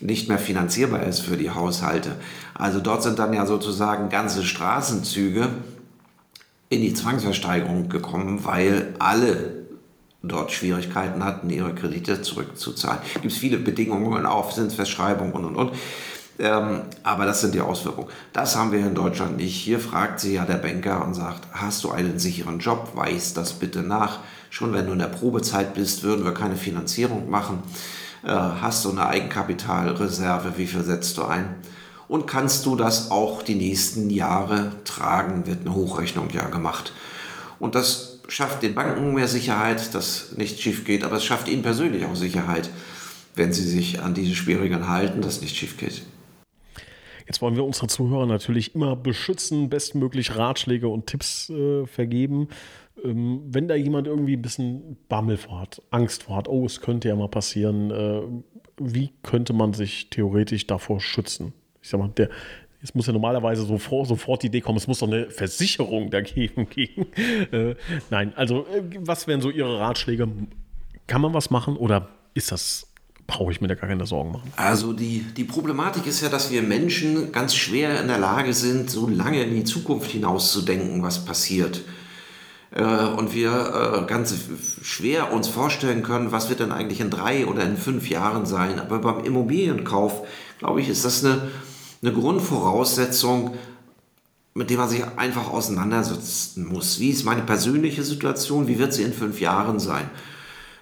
nicht 0.00 0.28
mehr 0.28 0.38
finanzierbar 0.38 1.02
ist 1.02 1.20
für 1.20 1.36
die 1.36 1.50
Haushalte. 1.50 2.16
Also 2.58 2.80
dort 2.80 3.02
sind 3.02 3.18
dann 3.18 3.32
ja 3.32 3.46
sozusagen 3.46 4.08
ganze 4.08 4.44
Straßenzüge 4.44 5.48
in 6.68 6.80
die 6.80 6.94
Zwangsversteigerung 6.94 7.88
gekommen, 7.88 8.44
weil 8.44 8.94
alle 8.98 9.66
dort 10.22 10.52
Schwierigkeiten 10.52 11.24
hatten, 11.24 11.50
ihre 11.50 11.74
Kredite 11.74 12.22
zurückzuzahlen. 12.22 13.00
Es 13.14 13.22
gibt 13.22 13.34
viele 13.34 13.58
Bedingungen 13.58 14.26
auf 14.26 14.54
Zinsverschreibung 14.54 15.32
und 15.32 15.44
und 15.44 15.56
und. 15.56 15.72
Ähm, 16.38 16.82
aber 17.02 17.24
das 17.24 17.40
sind 17.40 17.54
die 17.54 17.60
Auswirkungen. 17.60 18.08
Das 18.32 18.56
haben 18.56 18.72
wir 18.72 18.80
in 18.80 18.94
Deutschland 18.94 19.38
nicht. 19.38 19.54
Hier 19.54 19.80
fragt 19.80 20.20
sie 20.20 20.34
ja 20.34 20.44
der 20.44 20.56
Banker 20.56 21.02
und 21.04 21.14
sagt, 21.14 21.48
hast 21.52 21.82
du 21.84 21.90
einen 21.90 22.18
sicheren 22.18 22.58
Job? 22.58 22.90
Weiß 22.94 23.32
das 23.32 23.54
bitte 23.54 23.82
nach. 23.82 24.18
Schon 24.50 24.74
wenn 24.74 24.86
du 24.86 24.92
in 24.92 24.98
der 24.98 25.06
Probezeit 25.06 25.74
bist, 25.74 26.02
würden 26.02 26.24
wir 26.24 26.34
keine 26.34 26.56
Finanzierung 26.56 27.30
machen. 27.30 27.62
Äh, 28.22 28.32
hast 28.32 28.84
du 28.84 28.90
eine 28.90 29.06
Eigenkapitalreserve? 29.06 30.58
Wie 30.58 30.66
viel 30.66 30.84
setzt 30.84 31.16
du 31.16 31.24
ein? 31.24 31.54
Und 32.08 32.26
kannst 32.26 32.66
du 32.66 32.76
das 32.76 33.10
auch 33.10 33.42
die 33.42 33.54
nächsten 33.54 34.10
Jahre 34.10 34.72
tragen? 34.84 35.46
Wird 35.46 35.60
eine 35.62 35.74
Hochrechnung 35.74 36.30
ja 36.30 36.46
gemacht. 36.48 36.92
Und 37.58 37.74
das 37.74 38.20
schafft 38.28 38.62
den 38.62 38.74
Banken 38.74 39.14
mehr 39.14 39.28
Sicherheit, 39.28 39.94
dass 39.94 40.36
nichts 40.36 40.60
schief 40.60 40.84
geht, 40.84 41.04
aber 41.04 41.16
es 41.16 41.24
schafft 41.24 41.48
ihnen 41.48 41.62
persönlich 41.62 42.04
auch 42.04 42.16
Sicherheit, 42.16 42.70
wenn 43.34 43.52
sie 43.52 43.62
sich 43.62 44.00
an 44.00 44.14
diese 44.14 44.34
Spielregeln 44.34 44.88
halten, 44.88 45.20
dass 45.20 45.40
nichts 45.40 45.56
schief 45.56 45.76
geht. 45.76 46.02
Jetzt 47.26 47.42
wollen 47.42 47.56
wir 47.56 47.64
unsere 47.64 47.88
Zuhörer 47.88 48.26
natürlich 48.26 48.74
immer 48.74 48.94
beschützen, 48.94 49.68
bestmöglich 49.68 50.36
Ratschläge 50.36 50.88
und 50.88 51.06
Tipps 51.06 51.50
äh, 51.50 51.86
vergeben. 51.86 52.48
Ähm, 53.02 53.42
wenn 53.48 53.66
da 53.66 53.74
jemand 53.74 54.06
irgendwie 54.06 54.36
ein 54.36 54.42
bisschen 54.42 54.96
Bammel 55.08 55.36
vorhat, 55.36 55.82
Angst 55.90 56.24
vorhat, 56.24 56.48
oh, 56.48 56.64
es 56.66 56.80
könnte 56.80 57.08
ja 57.08 57.16
mal 57.16 57.28
passieren, 57.28 57.90
äh, 57.90 58.22
wie 58.78 59.10
könnte 59.22 59.52
man 59.52 59.72
sich 59.72 60.10
theoretisch 60.10 60.66
davor 60.66 61.00
schützen? 61.00 61.52
Ich 61.86 61.90
sag 61.90 62.00
mal, 62.00 62.08
der, 62.08 62.28
es 62.82 62.96
muss 62.96 63.06
ja 63.06 63.12
normalerweise 63.12 63.64
sofort, 63.64 64.08
sofort 64.08 64.42
die 64.42 64.48
Idee 64.48 64.60
kommen, 64.60 64.76
es 64.76 64.88
muss 64.88 64.98
doch 64.98 65.06
eine 65.06 65.30
Versicherung 65.30 66.10
dagegen 66.10 66.68
geben. 66.70 67.06
Äh, 67.52 67.76
nein, 68.10 68.32
also 68.34 68.66
äh, 68.66 68.82
was 69.02 69.28
wären 69.28 69.40
so 69.40 69.50
Ihre 69.50 69.78
Ratschläge? 69.78 70.26
Kann 71.06 71.20
man 71.20 71.32
was 71.32 71.50
machen 71.50 71.76
oder 71.76 72.08
ist 72.34 72.50
das 72.50 72.88
brauche 73.28 73.52
ich 73.52 73.60
mir 73.60 73.68
da 73.68 73.74
gar 73.74 73.88
keine 73.88 74.06
Sorgen 74.06 74.32
machen. 74.32 74.52
Also 74.56 74.92
die, 74.92 75.20
die 75.36 75.44
Problematik 75.44 76.06
ist 76.06 76.22
ja, 76.22 76.28
dass 76.28 76.52
wir 76.52 76.62
Menschen 76.62 77.32
ganz 77.32 77.54
schwer 77.56 78.00
in 78.00 78.06
der 78.06 78.18
Lage 78.18 78.52
sind, 78.52 78.88
so 78.88 79.08
lange 79.08 79.42
in 79.42 79.54
die 79.54 79.64
Zukunft 79.64 80.10
hinauszudenken, 80.10 81.02
was 81.02 81.24
passiert. 81.24 81.82
Äh, 82.70 82.82
und 82.82 83.34
wir 83.34 84.04
äh, 84.04 84.06
ganz 84.06 84.34
schwer 84.82 85.32
uns 85.32 85.48
vorstellen 85.48 86.04
können, 86.04 86.30
was 86.30 86.48
wird 86.48 86.60
denn 86.60 86.70
eigentlich 86.70 87.00
in 87.00 87.10
drei 87.10 87.46
oder 87.46 87.64
in 87.64 87.76
fünf 87.76 88.08
Jahren 88.08 88.46
sein. 88.46 88.78
Aber 88.78 89.00
beim 89.00 89.24
Immobilienkauf, 89.24 90.26
glaube 90.58 90.80
ich, 90.80 90.88
ist 90.88 91.04
das 91.04 91.24
eine, 91.24 91.48
eine 92.06 92.14
Grundvoraussetzung, 92.14 93.54
mit 94.54 94.70
der 94.70 94.78
man 94.78 94.88
sich 94.88 95.04
einfach 95.16 95.50
auseinandersetzen 95.50 96.66
muss. 96.66 97.00
Wie 97.00 97.10
ist 97.10 97.24
meine 97.24 97.42
persönliche 97.42 98.02
Situation? 98.02 98.68
Wie 98.68 98.78
wird 98.78 98.92
sie 98.92 99.02
in 99.02 99.12
fünf 99.12 99.40
Jahren 99.40 99.78
sein? 99.80 100.08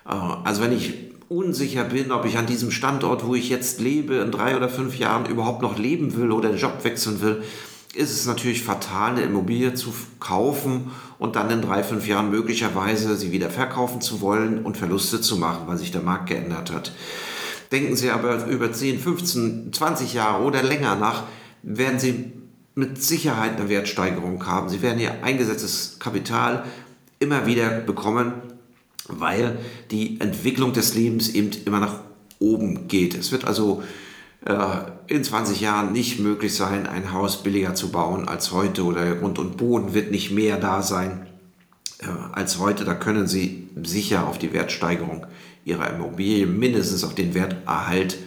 Äh, 0.07 0.13
also 0.45 0.63
wenn 0.63 0.73
ich 0.73 0.95
unsicher 1.29 1.85
bin, 1.85 2.13
ob 2.13 2.27
ich 2.27 2.37
an 2.37 2.47
diesem 2.47 2.71
Standort, 2.71 3.27
wo 3.27 3.35
ich 3.35 3.49
jetzt 3.49 3.81
lebe, 3.81 4.17
in 4.17 4.31
drei 4.31 4.57
oder 4.57 4.69
fünf 4.69 4.99
Jahren 4.99 5.27
überhaupt 5.27 5.63
noch 5.63 5.79
leben 5.79 6.15
will 6.17 6.31
oder 6.31 6.51
den 6.51 6.59
Job 6.59 6.85
wechseln 6.85 7.21
will, 7.23 7.43
ist 7.95 8.11
es 8.11 8.27
natürlich 8.27 8.63
fatal, 8.63 9.13
eine 9.13 9.23
Immobilie 9.23 9.75
zu 9.75 9.95
kaufen 10.21 10.91
und 11.19 11.37
dann 11.37 11.51
in 11.51 11.63
drei, 11.63 11.83
fünf 11.83 12.07
Jahren 12.07 12.31
möglicherweise 12.31 13.17
sie 13.17 13.33
wieder 13.33 13.51
verkaufen 13.51 14.01
zu 14.01 14.21
wollen 14.21 14.65
und 14.65 14.77
Verluste 14.77 15.21
zu 15.21 15.37
machen, 15.37 15.63
weil 15.67 15.79
sich 15.79 15.93
der 15.93 16.03
Markt 16.03 16.29
geändert 16.29 16.73
hat. 16.73 16.93
Denken 17.75 17.97
Sie 17.97 18.11
aber 18.11 18.47
über 18.47 18.73
10, 18.73 18.99
15, 18.99 19.73
20 19.73 20.15
Jahre 20.15 20.45
oder 20.45 20.63
länger 20.63 20.95
nach, 20.95 21.25
werden 21.63 21.99
Sie 21.99 22.33
mit 22.75 23.03
Sicherheit 23.03 23.59
eine 23.59 23.69
Wertsteigerung 23.69 24.47
haben. 24.47 24.71
Sie 24.71 24.81
werden 24.81 24.99
Ihr 24.99 25.23
eingesetztes 25.23 25.99
Kapital 25.99 26.65
immer 27.19 27.47
wieder 27.47 27.69
bekommen 27.81 28.33
weil 29.09 29.59
die 29.91 30.21
Entwicklung 30.21 30.73
des 30.73 30.95
Lebens 30.95 31.29
eben 31.31 31.51
immer 31.65 31.81
nach 31.81 32.01
oben 32.39 32.89
geht. 32.89 33.15
Es 33.15 33.33
wird 33.33 33.45
also 33.45 33.83
äh, 34.45 34.55
in 35.07 35.23
20 35.23 35.61
Jahren 35.61 35.93
nicht 35.93 36.21
möglich 36.21 36.55
sein, 36.55 36.87
ein 36.87 37.13
Haus 37.13 37.43
billiger 37.43 37.75
zu 37.75 37.91
bauen 37.91 38.29
als 38.29 38.53
heute 38.53 38.85
oder 38.85 39.15
Grund 39.15 39.39
und 39.39 39.57
Boden 39.57 39.95
wird 39.95 40.11
nicht 40.11 40.31
mehr 40.31 40.57
da 40.57 40.83
sein 40.83 41.27
äh, 42.01 42.07
als 42.33 42.59
heute. 42.59 42.85
Da 42.85 42.95
können 42.95 43.27
Sie 43.27 43.69
sicher 43.83 44.27
auf 44.27 44.39
die 44.39 44.53
Wertsteigerung 44.53 45.27
Ihrer 45.65 45.91
Immobilie, 45.91 46.47
mindestens 46.47 47.05
auf 47.05 47.15
den 47.15 47.35
Werterhalt 47.35 48.19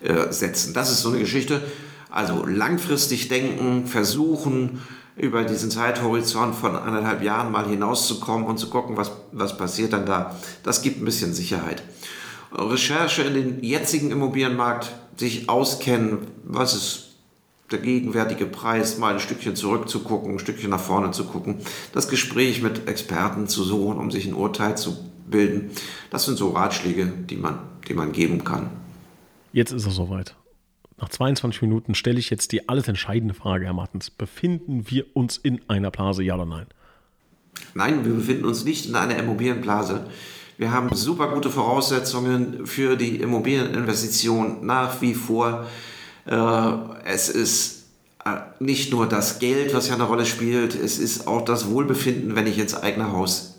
äh, 0.00 0.32
setzen. 0.32 0.74
Das 0.74 0.90
ist 0.90 1.00
so 1.00 1.10
eine 1.10 1.18
Geschichte. 1.18 1.62
Also 2.10 2.44
langfristig 2.44 3.28
denken, 3.28 3.86
versuchen, 3.86 4.80
über 5.16 5.44
diesen 5.44 5.70
Zeithorizont 5.70 6.54
von 6.54 6.74
anderthalb 6.76 7.22
Jahren 7.22 7.52
mal 7.52 7.68
hinauszukommen 7.68 8.46
und 8.46 8.58
zu 8.58 8.70
gucken, 8.70 8.96
was, 8.96 9.12
was 9.32 9.56
passiert 9.56 9.92
dann 9.92 10.06
da. 10.06 10.36
Das 10.62 10.82
gibt 10.82 11.00
ein 11.00 11.04
bisschen 11.04 11.34
Sicherheit. 11.34 11.82
Recherche 12.52 13.22
in 13.22 13.34
den 13.34 13.62
jetzigen 13.62 14.10
Immobilienmarkt, 14.10 14.92
sich 15.16 15.48
auskennen, 15.48 16.18
was 16.44 16.74
ist 16.74 17.06
der 17.70 17.78
gegenwärtige 17.78 18.46
Preis, 18.46 18.98
mal 18.98 19.14
ein 19.14 19.20
Stückchen 19.20 19.54
zurückzugucken, 19.54 20.32
ein 20.32 20.38
Stückchen 20.38 20.70
nach 20.70 20.80
vorne 20.80 21.12
zu 21.12 21.24
gucken, 21.24 21.58
das 21.92 22.08
Gespräch 22.08 22.62
mit 22.62 22.88
Experten 22.88 23.46
zu 23.46 23.62
suchen, 23.62 23.98
um 23.98 24.10
sich 24.10 24.26
ein 24.26 24.34
Urteil 24.34 24.76
zu 24.76 24.96
bilden. 25.30 25.70
Das 26.10 26.24
sind 26.24 26.36
so 26.36 26.50
Ratschläge, 26.50 27.06
die 27.06 27.36
man, 27.36 27.58
die 27.88 27.94
man 27.94 28.12
geben 28.12 28.44
kann. 28.44 28.70
Jetzt 29.52 29.72
ist 29.72 29.86
es 29.86 29.94
soweit. 29.94 30.36
Nach 31.00 31.08
22 31.08 31.62
Minuten 31.62 31.94
stelle 31.94 32.18
ich 32.18 32.28
jetzt 32.30 32.52
die 32.52 32.68
alles 32.68 32.86
entscheidende 32.86 33.34
Frage, 33.34 33.64
Herr 33.64 33.72
Martens. 33.72 34.10
Befinden 34.10 34.90
wir 34.90 35.06
uns 35.14 35.38
in 35.38 35.60
einer 35.68 35.90
Blase, 35.90 36.22
ja 36.22 36.34
oder 36.34 36.44
nein? 36.44 36.66
Nein, 37.74 38.04
wir 38.04 38.14
befinden 38.14 38.44
uns 38.44 38.64
nicht 38.64 38.86
in 38.86 38.94
einer 38.94 39.16
Immobilienblase. 39.16 40.06
Wir 40.58 40.72
haben 40.72 40.94
super 40.94 41.28
gute 41.28 41.48
Voraussetzungen 41.48 42.66
für 42.66 42.96
die 42.96 43.16
Immobilieninvestition 43.16 44.66
nach 44.66 45.00
wie 45.00 45.14
vor. 45.14 45.66
Äh, 46.26 46.72
es 47.06 47.30
ist 47.30 47.86
äh, 48.26 48.36
nicht 48.58 48.92
nur 48.92 49.08
das 49.08 49.38
Geld, 49.38 49.72
was 49.72 49.88
ja 49.88 49.94
eine 49.94 50.04
Rolle 50.04 50.26
spielt, 50.26 50.74
es 50.74 50.98
ist 50.98 51.26
auch 51.26 51.42
das 51.46 51.70
Wohlbefinden, 51.70 52.36
wenn 52.36 52.46
ich 52.46 52.58
ins 52.58 52.74
eigene 52.74 53.12
Haus 53.12 53.58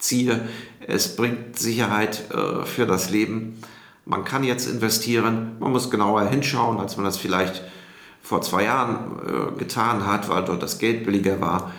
ziehe. 0.00 0.40
Es 0.90 1.16
bringt 1.16 1.58
Sicherheit 1.58 2.30
äh, 2.32 2.64
für 2.64 2.86
das 2.86 3.10
Leben. 3.10 3.62
Man 4.04 4.24
kann 4.24 4.44
jetzt 4.44 4.68
investieren, 4.68 5.56
man 5.60 5.72
muss 5.72 5.90
genauer 5.90 6.28
hinschauen, 6.28 6.78
als 6.78 6.96
man 6.96 7.04
das 7.04 7.16
vielleicht 7.16 7.62
vor 8.22 8.42
zwei 8.42 8.64
Jahren 8.64 9.18
äh, 9.26 9.58
getan 9.58 10.06
hat, 10.06 10.28
weil 10.28 10.44
dort 10.44 10.62
das 10.62 10.78
Geld 10.78 11.04
billiger 11.04 11.40
war. 11.40 11.72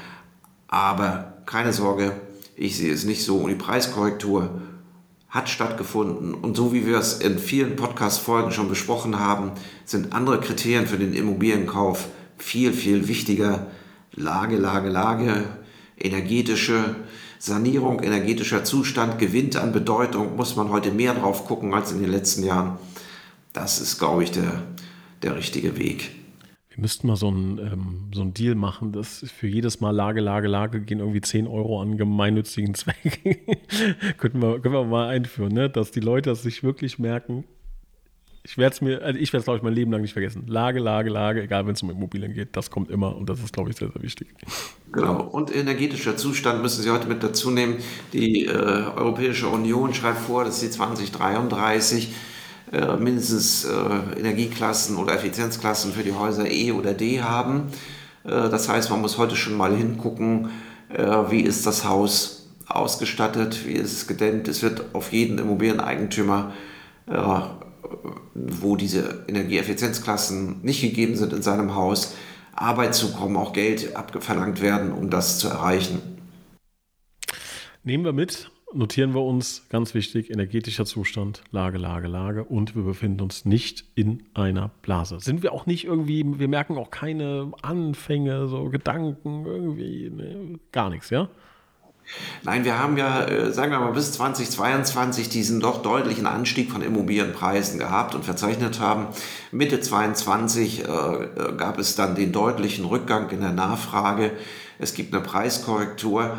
Aber 0.67 1.33
keine 1.45 1.73
Sorge, 1.73 2.13
ich 2.55 2.77
sehe 2.77 2.93
es 2.93 3.05
nicht 3.05 3.23
so. 3.23 3.37
Und 3.37 3.49
die 3.49 3.55
Preiskorrektur 3.55 4.61
hat 5.29 5.49
stattgefunden. 5.49 6.33
Und 6.33 6.57
so 6.57 6.73
wie 6.73 6.85
wir 6.85 6.97
es 6.97 7.13
in 7.19 7.39
vielen 7.39 7.75
Podcast-Folgen 7.75 8.51
schon 8.51 8.69
besprochen 8.69 9.19
haben, 9.19 9.51
sind 9.85 10.13
andere 10.13 10.39
Kriterien 10.39 10.87
für 10.87 10.97
den 10.97 11.13
Immobilienkauf 11.13 12.07
viel, 12.37 12.73
viel 12.73 13.07
wichtiger. 13.07 13.67
Lage, 14.13 14.57
Lage, 14.57 14.89
Lage, 14.89 15.43
energetische 15.97 16.95
Sanierung, 17.41 18.03
energetischer 18.03 18.63
Zustand 18.63 19.17
gewinnt 19.17 19.55
an 19.55 19.71
Bedeutung, 19.71 20.35
muss 20.35 20.55
man 20.55 20.69
heute 20.69 20.91
mehr 20.91 21.15
drauf 21.15 21.47
gucken 21.47 21.73
als 21.73 21.91
in 21.91 21.99
den 21.99 22.11
letzten 22.11 22.43
Jahren. 22.43 22.77
Das 23.51 23.81
ist, 23.81 23.97
glaube 23.97 24.23
ich, 24.23 24.29
der, 24.29 24.61
der 25.23 25.35
richtige 25.35 25.75
Weg. 25.75 26.11
Wir 26.69 26.81
müssten 26.81 27.07
mal 27.07 27.15
so 27.15 27.29
einen, 27.29 27.57
ähm, 27.57 28.11
so 28.13 28.23
Deal 28.25 28.53
machen, 28.53 28.91
dass 28.91 29.25
für 29.35 29.47
jedes 29.47 29.81
Mal 29.81 29.89
Lage, 29.89 30.21
Lage, 30.21 30.47
Lage 30.47 30.81
gehen 30.81 30.99
irgendwie 30.99 31.21
10 31.21 31.47
Euro 31.47 31.81
an 31.81 31.97
gemeinnützigen 31.97 32.73
Zwecken. 32.75 33.37
können, 34.19 34.39
wir, 34.39 34.59
können 34.59 34.75
wir 34.75 34.85
mal 34.85 35.07
einführen, 35.07 35.53
ne? 35.53 35.67
dass 35.67 35.89
die 35.89 35.99
Leute 35.99 36.29
das 36.29 36.43
sich 36.43 36.61
wirklich 36.61 36.99
merken, 36.99 37.45
ich 38.43 38.57
werde 38.57 38.73
es 38.73 38.81
mir, 38.81 39.01
also 39.03 39.19
ich 39.19 39.31
werde 39.33 39.41
es, 39.41 39.45
glaube 39.45 39.57
ich, 39.57 39.63
mein 39.63 39.73
Leben 39.73 39.91
lang 39.91 40.01
nicht 40.01 40.13
vergessen. 40.13 40.45
Lage, 40.47 40.79
Lage, 40.79 41.09
Lage, 41.09 41.43
egal 41.43 41.67
wenn 41.67 41.73
es 41.73 41.83
um 41.83 41.91
Immobilien 41.91 42.33
geht, 42.33 42.55
das 42.55 42.71
kommt 42.71 42.89
immer 42.89 43.15
und 43.15 43.29
das 43.29 43.39
ist, 43.39 43.53
glaube 43.53 43.69
ich, 43.69 43.77
sehr, 43.77 43.91
sehr 43.91 44.01
wichtig. 44.01 44.29
Genau. 44.91 45.21
Und 45.21 45.55
energetischer 45.55 46.17
Zustand 46.17 46.61
müssen 46.61 46.81
Sie 46.81 46.89
heute 46.89 47.07
mit 47.07 47.21
dazu 47.21 47.51
nehmen. 47.51 47.77
Die 48.13 48.45
äh, 48.45 48.49
Europäische 48.49 49.47
Union 49.47 49.93
schreibt 49.93 50.19
vor, 50.19 50.43
dass 50.43 50.59
sie 50.59 50.71
2033 50.71 52.13
äh, 52.71 52.95
mindestens 52.97 53.65
äh, 53.65 54.19
Energieklassen 54.19 54.97
oder 54.97 55.13
Effizienzklassen 55.13 55.93
für 55.93 56.03
die 56.03 56.13
Häuser 56.13 56.49
E 56.49 56.71
oder 56.71 56.93
D 56.93 57.21
haben. 57.21 57.67
Äh, 58.23 58.49
das 58.49 58.69
heißt, 58.69 58.89
man 58.89 59.01
muss 59.01 59.19
heute 59.19 59.35
schon 59.35 59.55
mal 59.55 59.75
hingucken, 59.75 60.49
äh, 60.89 61.03
wie 61.29 61.41
ist 61.41 61.67
das 61.67 61.85
Haus 61.85 62.49
ausgestattet, 62.67 63.67
wie 63.67 63.73
ist 63.73 63.91
es 63.91 64.07
gedämmt. 64.07 64.47
Es 64.47 64.63
wird 64.63 64.95
auf 64.95 65.11
jeden 65.11 65.37
Immobilieneigentümer 65.37 66.53
äh, 67.07 67.21
wo 68.33 68.75
diese 68.75 69.25
Energieeffizienzklassen 69.27 70.61
nicht 70.61 70.81
gegeben 70.81 71.15
sind 71.15 71.33
in 71.33 71.41
seinem 71.41 71.75
Haus, 71.75 72.15
Arbeit 72.53 72.95
zukommen, 72.95 73.37
auch 73.37 73.53
Geld 73.53 73.95
abverlangt 73.95 74.61
werden, 74.61 74.91
um 74.91 75.09
das 75.09 75.39
zu 75.39 75.47
erreichen. 75.47 76.01
Nehmen 77.83 78.05
wir 78.05 78.13
mit, 78.13 78.51
notieren 78.73 79.13
wir 79.13 79.21
uns, 79.21 79.67
ganz 79.69 79.93
wichtig, 79.93 80.29
energetischer 80.29 80.85
Zustand, 80.85 81.43
Lage, 81.51 81.77
Lage, 81.77 82.07
Lage 82.07 82.43
und 82.43 82.75
wir 82.75 82.83
befinden 82.83 83.21
uns 83.21 83.45
nicht 83.45 83.85
in 83.95 84.23
einer 84.33 84.69
Blase. 84.81 85.19
Sind 85.19 85.43
wir 85.43 85.53
auch 85.53 85.65
nicht 85.65 85.85
irgendwie, 85.85 86.23
wir 86.25 86.47
merken 86.47 86.77
auch 86.77 86.91
keine 86.91 87.51
Anfänge, 87.61 88.47
so 88.47 88.65
Gedanken, 88.69 89.45
irgendwie, 89.45 90.09
ne, 90.09 90.59
gar 90.71 90.89
nichts, 90.89 91.09
ja? 91.09 91.29
Nein, 92.43 92.65
wir 92.65 92.79
haben 92.79 92.97
ja, 92.97 93.23
äh, 93.25 93.51
sagen 93.51 93.71
wir 93.71 93.79
mal, 93.79 93.91
bis 93.91 94.13
2022 94.13 95.29
diesen 95.29 95.59
doch 95.59 95.83
deutlichen 95.83 96.25
Anstieg 96.25 96.71
von 96.71 96.81
Immobilienpreisen 96.81 97.77
gehabt 97.77 98.15
und 98.15 98.25
verzeichnet 98.25 98.79
haben. 98.79 99.07
Mitte 99.51 99.79
2022 99.79 100.79
äh, 100.79 100.83
äh, 100.83 101.55
gab 101.55 101.77
es 101.77 101.95
dann 101.95 102.15
den 102.15 102.31
deutlichen 102.31 102.85
Rückgang 102.85 103.29
in 103.29 103.41
der 103.41 103.51
Nachfrage. 103.51 104.31
Es 104.79 104.95
gibt 104.95 105.13
eine 105.13 105.23
Preiskorrektur. 105.23 106.37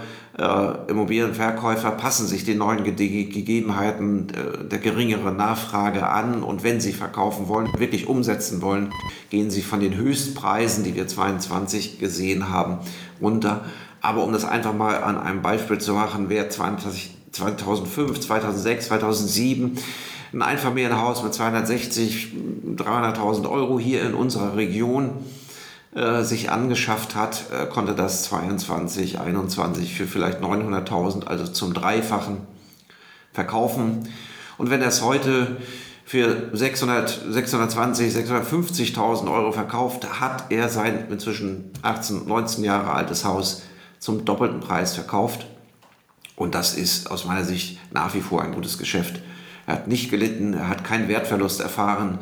Immobilienverkäufer 0.89 1.93
passen 1.93 2.27
sich 2.27 2.45
den 2.45 2.59
neuen 2.59 2.83
Ge 2.83 3.27
Gegebenheiten 3.27 4.29
der 4.69 4.79
geringeren 4.79 5.37
Nachfrage 5.37 6.09
an 6.09 6.43
und 6.43 6.65
wenn 6.65 6.81
sie 6.81 6.93
verkaufen 6.93 7.47
wollen, 7.47 7.69
wirklich 7.79 8.09
umsetzen 8.09 8.63
wollen, 8.63 8.91
gehen 9.31 9.51
sie 9.51 9.63
von 9.63 9.79
den 9.79 9.95
Höchstpreisen, 9.95 10.83
die 10.83 10.97
wir 10.97 11.07
22 11.07 12.01
gesehen 12.01 12.49
haben, 12.49 12.79
runter. 13.21 13.65
Aber 14.03 14.25
um 14.25 14.33
das 14.33 14.45
einfach 14.45 14.75
mal 14.75 15.03
an 15.03 15.17
einem 15.17 15.43
Beispiel 15.43 15.79
zu 15.79 15.95
machen, 15.95 16.29
wer 16.29 16.51
20, 16.51 17.17
2005, 17.31 18.19
2006, 18.21 18.87
2007 18.89 19.79
ein 20.33 20.43
Einfamilienhaus 20.43 21.23
mit 21.23 21.33
260, 21.33 22.33
300.000 22.77 23.49
Euro 23.49 23.79
hier 23.79 24.03
in 24.03 24.15
unserer 24.15 24.57
Region 24.57 25.11
äh, 25.95 26.23
sich 26.23 26.51
angeschafft 26.51 27.15
hat, 27.15 27.45
äh, 27.53 27.67
konnte 27.67 27.95
das 27.95 28.25
22, 28.25 29.21
21 29.21 29.95
für 29.95 30.07
vielleicht 30.07 30.41
900.000, 30.41 31.27
also 31.27 31.47
zum 31.47 31.73
Dreifachen 31.73 32.39
verkaufen. 33.33 34.09
Und 34.59 34.71
wenn 34.71 34.81
er 34.81 34.89
es 34.89 35.03
heute 35.03 35.59
für 36.05 36.51
600, 36.53 37.25
620, 37.31 38.13
650.000 38.13 39.33
Euro 39.33 39.53
verkauft, 39.53 40.21
hat 40.21 40.51
er 40.51 40.69
sein 40.69 41.07
inzwischen 41.09 41.71
18, 41.83 42.27
19 42.27 42.65
Jahre 42.65 42.91
altes 42.93 43.25
Haus 43.25 43.63
zum 44.03 44.25
doppelten 44.25 44.59
Preis 44.59 44.97
verkauft. 44.97 45.47
Und 46.35 46.57
das 46.57 46.75
ist 46.77 47.09
aus 47.09 47.25
meiner 47.25 47.45
Sicht 47.45 47.79
nach 47.93 48.15
wie 48.15 48.21
vor 48.21 48.43
ein 48.43 48.53
gutes 48.53 48.77
Geschäft. 48.77 49.23
Er 49.65 49.75
hat 49.75 49.87
nicht 49.87 50.11
gelitten, 50.11 50.55
er 50.55 50.69
hat 50.69 50.83
keinen 50.83 51.07
Wertverlust 51.07 51.61
erfahren 51.61 52.19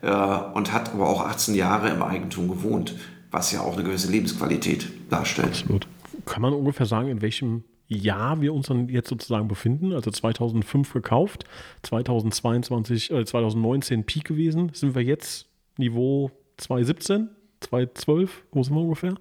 äh, 0.00 0.10
und 0.10 0.72
hat 0.72 0.92
aber 0.92 1.08
auch 1.08 1.24
18 1.24 1.54
Jahre 1.54 1.90
im 1.90 2.02
Eigentum 2.02 2.48
gewohnt, 2.48 2.96
was 3.30 3.52
ja 3.52 3.60
auch 3.60 3.74
eine 3.74 3.84
gewisse 3.84 4.10
Lebensqualität 4.10 4.88
darstellt. 5.10 5.60
Absolut. 5.60 5.86
Kann 6.26 6.42
man 6.42 6.54
ungefähr 6.54 6.86
sagen, 6.86 7.08
in 7.08 7.22
welchem 7.22 7.62
Jahr 7.86 8.40
wir 8.40 8.52
uns 8.52 8.66
dann 8.66 8.88
jetzt 8.88 9.08
sozusagen 9.08 9.46
befinden? 9.46 9.92
Also 9.92 10.10
2005 10.10 10.92
gekauft, 10.92 11.44
2022, 11.84 13.12
äh, 13.12 13.24
2019 13.24 14.04
Peak 14.06 14.24
gewesen. 14.24 14.72
Sind 14.74 14.96
wir 14.96 15.02
jetzt 15.02 15.46
Niveau 15.76 16.32
2017, 16.56 17.28
2012? 17.60 18.42
Wo 18.50 18.64
sind 18.64 18.74
wir 18.74 18.80
ungefähr? 18.80 19.14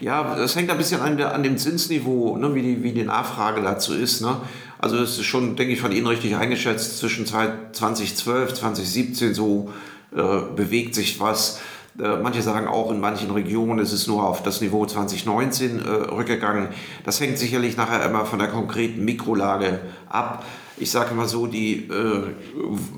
Ja, 0.00 0.34
das 0.34 0.56
hängt 0.56 0.70
ein 0.70 0.78
bisschen 0.78 1.00
an, 1.00 1.16
der, 1.16 1.34
an 1.34 1.42
dem 1.42 1.58
Zinsniveau, 1.58 2.36
ne, 2.36 2.54
wie, 2.54 2.62
die, 2.62 2.82
wie 2.82 2.92
die 2.92 3.04
Nachfrage 3.04 3.62
dazu 3.62 3.94
ist. 3.94 4.20
Ne? 4.20 4.36
Also 4.78 4.96
es 4.98 5.18
ist 5.18 5.24
schon, 5.24 5.56
denke 5.56 5.72
ich, 5.72 5.80
von 5.80 5.92
Ihnen 5.92 6.06
richtig 6.06 6.36
eingeschätzt, 6.36 6.98
zwischen 6.98 7.26
2012, 7.26 8.54
2017 8.54 9.34
so 9.34 9.72
äh, 10.14 10.22
bewegt 10.54 10.94
sich 10.94 11.20
was. 11.20 11.60
Äh, 11.98 12.16
manche 12.16 12.42
sagen 12.42 12.66
auch, 12.66 12.90
in 12.90 13.00
manchen 13.00 13.30
Regionen 13.30 13.78
ist 13.78 13.92
es 13.92 14.06
nur 14.06 14.24
auf 14.24 14.42
das 14.42 14.60
Niveau 14.60 14.84
2019 14.84 15.78
äh, 15.78 15.88
rückgegangen. 15.88 16.68
Das 17.04 17.20
hängt 17.20 17.38
sicherlich 17.38 17.76
nachher 17.76 18.04
immer 18.04 18.26
von 18.26 18.38
der 18.38 18.48
konkreten 18.48 19.04
Mikrolage 19.04 19.80
ab. 20.08 20.44
Ich 20.76 20.90
sage 20.90 21.12
immer 21.12 21.28
so, 21.28 21.46
die 21.46 21.88
äh, 21.88 22.24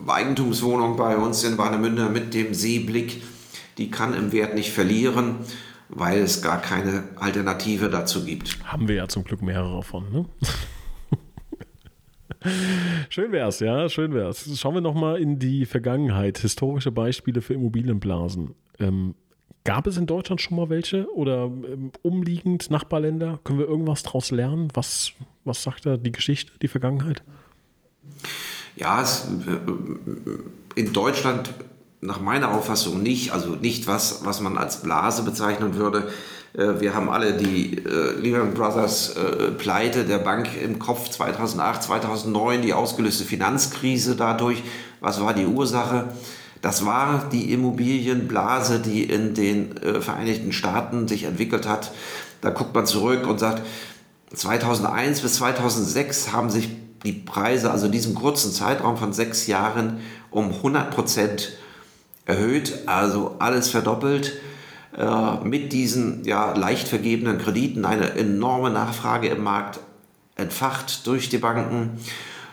Eigentumswohnung 0.06 0.96
bei 0.96 1.16
uns 1.18 1.44
in 1.44 1.58
Warnemünde 1.58 2.06
mit 2.06 2.32
dem 2.32 2.54
Seeblick, 2.54 3.22
die 3.76 3.90
kann 3.90 4.14
im 4.14 4.32
Wert 4.32 4.54
nicht 4.54 4.72
verlieren 4.72 5.36
weil 5.88 6.18
es 6.18 6.42
gar 6.42 6.60
keine 6.60 7.04
Alternative 7.16 7.88
dazu 7.88 8.24
gibt. 8.24 8.58
Haben 8.64 8.88
wir 8.88 8.96
ja 8.96 9.08
zum 9.08 9.24
Glück 9.24 9.42
mehrere 9.42 9.82
von, 9.82 10.10
ne? 10.10 10.26
Schön 13.08 13.32
wär's, 13.32 13.60
ja, 13.60 13.88
schön 13.88 14.14
wär's. 14.14 14.48
Schauen 14.58 14.74
wir 14.74 14.80
nochmal 14.80 15.20
in 15.20 15.38
die 15.38 15.66
Vergangenheit. 15.66 16.38
Historische 16.38 16.92
Beispiele 16.92 17.40
für 17.40 17.54
Immobilienblasen. 17.54 18.54
Ähm, 18.78 19.14
gab 19.64 19.86
es 19.86 19.96
in 19.96 20.06
Deutschland 20.06 20.40
schon 20.40 20.56
mal 20.56 20.68
welche 20.70 21.12
oder 21.12 21.44
ähm, 21.44 21.90
umliegend 22.02 22.70
Nachbarländer? 22.70 23.40
Können 23.42 23.58
wir 23.58 23.66
irgendwas 23.66 24.02
daraus 24.04 24.30
lernen? 24.30 24.68
Was, 24.74 25.12
was 25.44 25.62
sagt 25.62 25.86
da 25.86 25.96
die 25.96 26.12
Geschichte, 26.12 26.52
die 26.60 26.68
Vergangenheit? 26.68 27.22
Ja, 28.76 29.02
es, 29.02 29.28
äh, 29.46 30.80
in 30.80 30.92
Deutschland 30.92 31.52
nach 32.06 32.20
meiner 32.20 32.54
Auffassung 32.54 33.02
nicht, 33.02 33.32
also 33.32 33.50
nicht 33.50 33.86
was, 33.86 34.24
was 34.24 34.40
man 34.40 34.56
als 34.56 34.82
Blase 34.82 35.22
bezeichnen 35.22 35.74
würde. 35.74 36.08
Äh, 36.54 36.80
wir 36.80 36.94
haben 36.94 37.10
alle 37.10 37.34
die 37.34 37.78
äh, 37.78 38.12
Lehman 38.18 38.54
Brothers 38.54 39.16
äh, 39.16 39.50
Pleite 39.50 40.04
der 40.04 40.18
Bank 40.18 40.48
im 40.62 40.78
Kopf 40.78 41.10
2008, 41.10 41.82
2009, 41.82 42.62
die 42.62 42.72
ausgelöste 42.72 43.24
Finanzkrise 43.24 44.16
dadurch. 44.16 44.62
Was 45.00 45.20
war 45.20 45.34
die 45.34 45.46
Ursache? 45.46 46.08
Das 46.62 46.86
war 46.86 47.28
die 47.30 47.52
Immobilienblase, 47.52 48.80
die 48.80 49.04
in 49.04 49.34
den 49.34 49.74
Vereinigten 50.00 50.52
Staaten 50.52 51.06
sich 51.06 51.24
entwickelt 51.24 51.68
hat. 51.68 51.92
Da 52.40 52.48
guckt 52.50 52.74
man 52.74 52.86
zurück 52.86 53.26
und 53.26 53.38
sagt, 53.38 53.62
2001 54.34 55.20
bis 55.20 55.34
2006 55.34 56.32
haben 56.32 56.50
sich 56.50 56.70
die 57.04 57.12
Preise, 57.12 57.70
also 57.70 57.86
in 57.86 57.92
diesem 57.92 58.14
kurzen 58.14 58.50
Zeitraum 58.50 58.96
von 58.96 59.12
sechs 59.12 59.46
Jahren, 59.46 60.00
um 60.30 60.50
100 60.50 60.90
Prozent 60.90 61.52
erhöht, 62.26 62.86
also 62.86 63.36
alles 63.38 63.70
verdoppelt. 63.70 64.34
Äh, 64.96 65.44
mit 65.44 65.72
diesen 65.72 66.24
ja, 66.24 66.52
leicht 66.56 66.88
vergebenen 66.88 67.38
Krediten 67.38 67.84
eine 67.84 68.14
enorme 68.14 68.70
Nachfrage 68.70 69.28
im 69.28 69.42
Markt 69.42 69.78
entfacht 70.36 71.06
durch 71.06 71.28
die 71.28 71.38
Banken, 71.38 71.98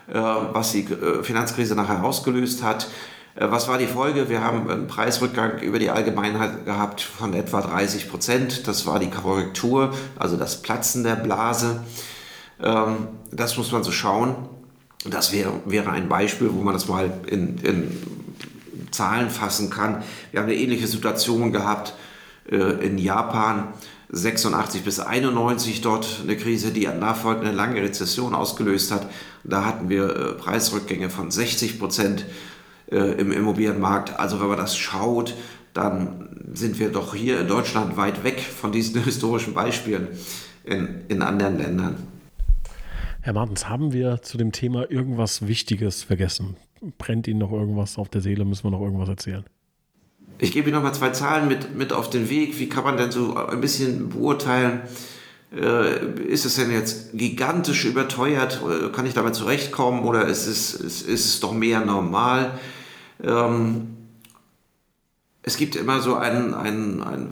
äh, 0.08 0.14
was 0.14 0.72
die 0.72 0.82
äh, 0.84 1.24
Finanzkrise 1.24 1.76
nachher 1.76 2.04
ausgelöst 2.04 2.64
hat. 2.64 2.88
Was 3.36 3.68
war 3.68 3.80
die 3.80 3.88
Folge? 3.88 4.30
Wir 4.30 4.44
haben 4.44 4.70
einen 4.70 4.86
Preisrückgang 4.86 5.58
über 5.60 5.80
die 5.80 5.90
Allgemeinheit 5.90 6.66
gehabt 6.66 7.02
von 7.02 7.34
etwa 7.34 7.62
30 7.62 8.08
Prozent. 8.08 8.68
Das 8.68 8.86
war 8.86 9.00
die 9.00 9.10
Korrektur, 9.10 9.92
also 10.20 10.38
das 10.38 10.62
Platzen 10.62 11.04
der 11.04 11.16
Blase. 11.16 11.82
Ähm, 12.62 13.08
das 13.32 13.58
muss 13.58 13.72
man 13.72 13.84
so 13.84 13.92
schauen. 13.92 14.36
Das 15.10 15.34
wäre, 15.34 15.52
wäre 15.66 15.90
ein 15.90 16.10
Beispiel, 16.10 16.54
wo 16.54 16.62
man 16.62 16.76
das 16.76 16.88
mal 16.88 17.12
in, 17.26 17.58
in 17.58 18.23
Zahlen 18.94 19.30
fassen 19.30 19.70
kann. 19.70 20.04
Wir 20.32 20.40
haben 20.40 20.48
eine 20.48 20.56
ähnliche 20.56 20.88
Situation 20.88 21.52
gehabt 21.52 21.94
äh, 22.50 22.58
in 22.86 22.98
Japan. 22.98 23.74
86 24.10 24.84
bis 24.84 25.00
91 25.00 25.82
dort 25.82 26.22
eine 26.22 26.38
Krise, 26.38 26.72
die 26.72 26.86
nachfolgend 26.86 27.46
eine 27.46 27.56
lange 27.56 27.82
Rezession 27.82 28.36
ausgelöst 28.36 28.92
hat. 28.92 29.08
Da 29.44 29.66
hatten 29.66 29.90
wir 29.90 30.04
äh, 30.04 30.34
Preisrückgänge 30.34 31.10
von 31.10 31.32
60 31.32 31.80
Prozent 31.80 32.26
äh, 32.92 32.98
im 32.98 33.32
Immobilienmarkt. 33.32 34.20
Also 34.20 34.40
wenn 34.40 34.48
man 34.48 34.58
das 34.58 34.78
schaut, 34.78 35.36
dann 35.74 36.30
sind 36.54 36.80
wir 36.80 36.92
doch 36.92 37.16
hier 37.16 37.40
in 37.40 37.48
Deutschland 37.48 37.98
weit 37.98 38.24
weg 38.24 38.40
von 38.40 38.72
diesen 38.72 39.04
historischen 39.06 39.54
Beispielen 39.56 40.10
in, 40.64 41.02
in 41.08 41.22
anderen 41.22 41.58
Ländern. 41.58 41.96
Herr 43.22 43.34
Martens, 43.34 43.68
haben 43.68 43.94
wir 43.94 44.22
zu 44.22 44.38
dem 44.38 44.52
Thema 44.52 44.92
irgendwas 44.92 45.48
Wichtiges 45.48 46.04
vergessen? 46.04 46.58
Brennt 46.98 47.28
Ihnen 47.28 47.40
noch 47.40 47.52
irgendwas 47.52 47.98
auf 47.98 48.10
der 48.10 48.22
Seele? 48.22 48.46
Müssen 48.46 48.66
wir 48.66 48.72
noch 48.72 48.82
irgendwas 48.82 49.10
erzählen? 49.10 49.44
Ich 50.40 50.52
gebe 50.52 50.70
Ihnen 50.70 50.78
noch 50.78 50.84
mal 50.84 50.94
zwei 50.94 51.12
Zahlen 51.12 51.48
mit, 51.48 51.76
mit 51.76 51.94
auf 51.94 52.10
den 52.10 52.30
Weg. 52.30 52.60
Wie 52.60 52.70
kann 52.70 52.84
man 52.84 52.98
denn 52.98 53.12
so 53.12 53.36
ein 53.36 53.62
bisschen 53.62 54.10
beurteilen, 54.10 54.82
äh, 55.56 56.24
ist 56.24 56.46
es 56.46 56.56
denn 56.56 56.72
jetzt 56.72 57.12
gigantisch 57.14 57.86
überteuert? 57.86 58.62
Kann 58.94 59.06
ich 59.06 59.14
damit 59.14 59.36
zurechtkommen 59.36 60.04
oder 60.04 60.26
ist 60.26 60.48
es, 60.48 60.74
ist, 60.74 61.08
ist 61.08 61.26
es 61.26 61.40
doch 61.40 61.54
mehr 61.54 61.86
normal? 61.86 62.60
Ähm, 63.24 63.90
es 65.44 65.58
gibt 65.58 65.76
immer 65.76 66.02
so 66.02 66.16
ein, 66.16 66.54
ein, 66.54 67.04
ein, 67.04 67.30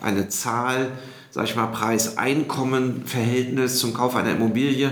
eine 0.00 0.28
Zahl, 0.28 0.92
sag 1.30 1.44
ich 1.44 1.56
mal, 1.56 1.66
Preis-Einkommen-Verhältnis 1.66 3.78
zum 3.78 3.92
Kauf 3.92 4.16
einer 4.16 4.30
Immobilie 4.30 4.90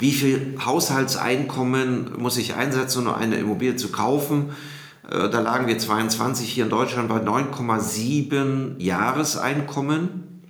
wie 0.00 0.12
viel 0.12 0.56
Haushaltseinkommen 0.64 2.18
muss 2.18 2.38
ich 2.38 2.54
einsetzen, 2.54 3.06
um 3.06 3.14
eine 3.14 3.36
Immobilie 3.36 3.76
zu 3.76 3.92
kaufen. 3.92 4.50
Äh, 5.08 5.28
da 5.28 5.40
lagen 5.40 5.66
wir 5.66 5.78
22 5.78 6.50
hier 6.50 6.64
in 6.64 6.70
Deutschland 6.70 7.08
bei 7.08 7.18
9,7 7.18 8.78
Jahreseinkommen 8.78 10.42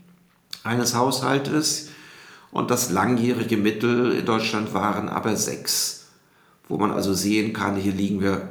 eines 0.62 0.94
Haushaltes 0.94 1.88
und 2.52 2.70
das 2.70 2.90
langjährige 2.90 3.56
Mittel 3.56 4.12
in 4.12 4.24
Deutschland 4.24 4.72
waren 4.72 5.08
aber 5.08 5.34
6, 5.34 6.06
wo 6.68 6.78
man 6.78 6.92
also 6.92 7.12
sehen 7.12 7.52
kann, 7.52 7.76
hier 7.76 7.92
liegen 7.92 8.20
wir 8.20 8.50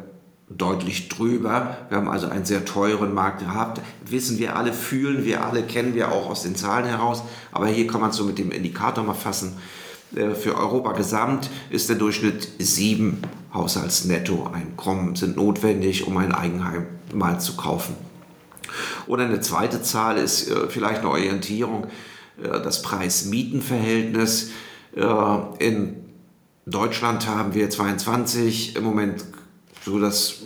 deutlich 0.49 1.09
drüber. 1.09 1.77
Wir 1.89 1.97
haben 1.97 2.09
also 2.09 2.27
einen 2.27 2.45
sehr 2.45 2.65
teuren 2.65 3.13
Markt 3.13 3.39
gehabt. 3.39 3.81
Wissen 4.05 4.39
wir 4.39 4.55
alle, 4.55 4.73
fühlen 4.73 5.23
wir 5.23 5.45
alle, 5.45 5.63
kennen 5.63 5.93
wir 5.93 6.11
auch 6.11 6.29
aus 6.29 6.41
den 6.41 6.55
Zahlen 6.55 6.85
heraus. 6.85 7.23
Aber 7.51 7.67
hier 7.67 7.87
kann 7.87 8.01
man 8.01 8.09
es 8.09 8.15
so 8.15 8.23
mit 8.23 8.39
dem 8.39 8.51
Indikator 8.51 9.03
mal 9.03 9.13
fassen. 9.13 9.57
Äh, 10.15 10.31
für 10.31 10.57
Europa 10.57 10.93
gesamt 10.93 11.49
ist 11.69 11.89
der 11.89 11.95
Durchschnitt 11.95 12.49
sieben 12.59 13.21
Haushaltsnettoeinkommen 13.53 15.15
sind 15.15 15.35
notwendig, 15.35 16.07
um 16.07 16.17
ein 16.17 16.33
Eigenheim 16.33 16.85
mal 17.13 17.39
zu 17.39 17.55
kaufen. 17.55 17.95
Oder 19.07 19.25
eine 19.25 19.41
zweite 19.41 19.81
Zahl 19.81 20.17
ist 20.17 20.49
äh, 20.49 20.67
vielleicht 20.67 20.99
eine 20.99 21.09
Orientierung. 21.09 21.87
äh, 22.41 22.61
das 22.61 22.81
Preis-Mieten-Verhältnis. 22.81 24.51
In 25.59 25.97
Deutschland 26.65 27.27
haben 27.27 27.53
wir 27.53 27.69
22 27.69 28.75
im 28.75 28.83
Moment 28.83 29.23
so 29.85 29.99
das 29.99 30.37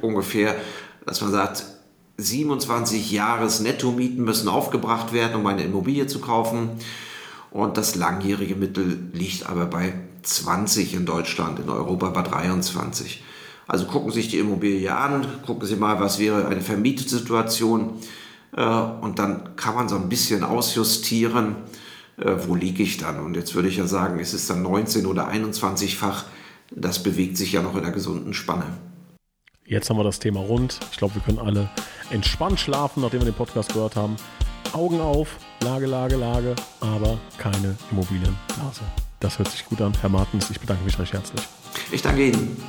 ungefähr, 0.00 0.56
dass 1.04 1.20
man 1.20 1.30
sagt, 1.30 1.66
27 2.16 3.12
Jahres 3.12 3.60
Nettomieten 3.60 4.24
müssen 4.24 4.48
aufgebracht 4.48 5.12
werden, 5.12 5.36
um 5.36 5.46
eine 5.46 5.64
Immobilie 5.64 6.06
zu 6.06 6.20
kaufen. 6.20 6.70
Und 7.50 7.76
das 7.76 7.94
langjährige 7.94 8.54
Mittel 8.54 9.10
liegt 9.12 9.48
aber 9.48 9.66
bei 9.66 9.94
20 10.22 10.94
in 10.94 11.06
Deutschland, 11.06 11.58
in 11.58 11.68
Europa 11.68 12.10
bei 12.10 12.22
23. 12.22 13.22
Also 13.66 13.86
gucken 13.86 14.10
Sie 14.10 14.20
sich 14.20 14.30
die 14.30 14.38
Immobilie 14.38 14.94
an, 14.94 15.26
gucken 15.46 15.66
Sie 15.66 15.76
mal, 15.76 16.00
was 16.00 16.18
wäre 16.18 16.46
eine 16.46 16.60
Vermietungssituation 16.60 17.94
äh, 18.56 18.64
und 18.64 19.18
dann 19.18 19.56
kann 19.56 19.74
man 19.74 19.88
so 19.88 19.96
ein 19.96 20.08
bisschen 20.08 20.44
ausjustieren, 20.44 21.56
äh, 22.16 22.34
wo 22.46 22.54
liege 22.54 22.82
ich 22.82 22.98
dann. 22.98 23.20
Und 23.20 23.36
jetzt 23.36 23.54
würde 23.54 23.68
ich 23.68 23.76
ja 23.76 23.86
sagen, 23.86 24.18
es 24.18 24.34
ist 24.34 24.50
dann 24.50 24.62
19 24.62 25.06
oder 25.06 25.28
21-fach. 25.28 26.24
Das 26.72 27.02
bewegt 27.02 27.36
sich 27.36 27.52
ja 27.52 27.62
noch 27.62 27.76
in 27.76 27.82
der 27.82 27.92
gesunden 27.92 28.34
Spanne. 28.34 28.64
Jetzt 29.64 29.88
haben 29.88 29.98
wir 29.98 30.04
das 30.04 30.18
Thema 30.18 30.40
rund. 30.40 30.80
Ich 30.90 30.98
glaube, 30.98 31.14
wir 31.14 31.22
können 31.22 31.38
alle 31.38 31.68
entspannt 32.10 32.58
schlafen, 32.58 33.02
nachdem 33.02 33.20
wir 33.20 33.26
den 33.26 33.34
Podcast 33.34 33.72
gehört 33.72 33.94
haben. 33.94 34.16
Augen 34.72 35.00
auf, 35.00 35.36
Lage, 35.62 35.86
Lage, 35.86 36.16
Lage, 36.16 36.56
aber 36.80 37.18
keine 37.36 37.76
Immobilienblase. 37.90 38.80
Das 39.20 39.38
hört 39.38 39.50
sich 39.50 39.64
gut 39.66 39.80
an. 39.82 39.92
Herr 40.00 40.08
Martens, 40.08 40.48
ich 40.50 40.58
bedanke 40.58 40.84
mich 40.84 40.98
recht 40.98 41.12
herzlich. 41.12 41.42
Ich 41.92 42.00
danke 42.00 42.28
Ihnen. 42.28 42.62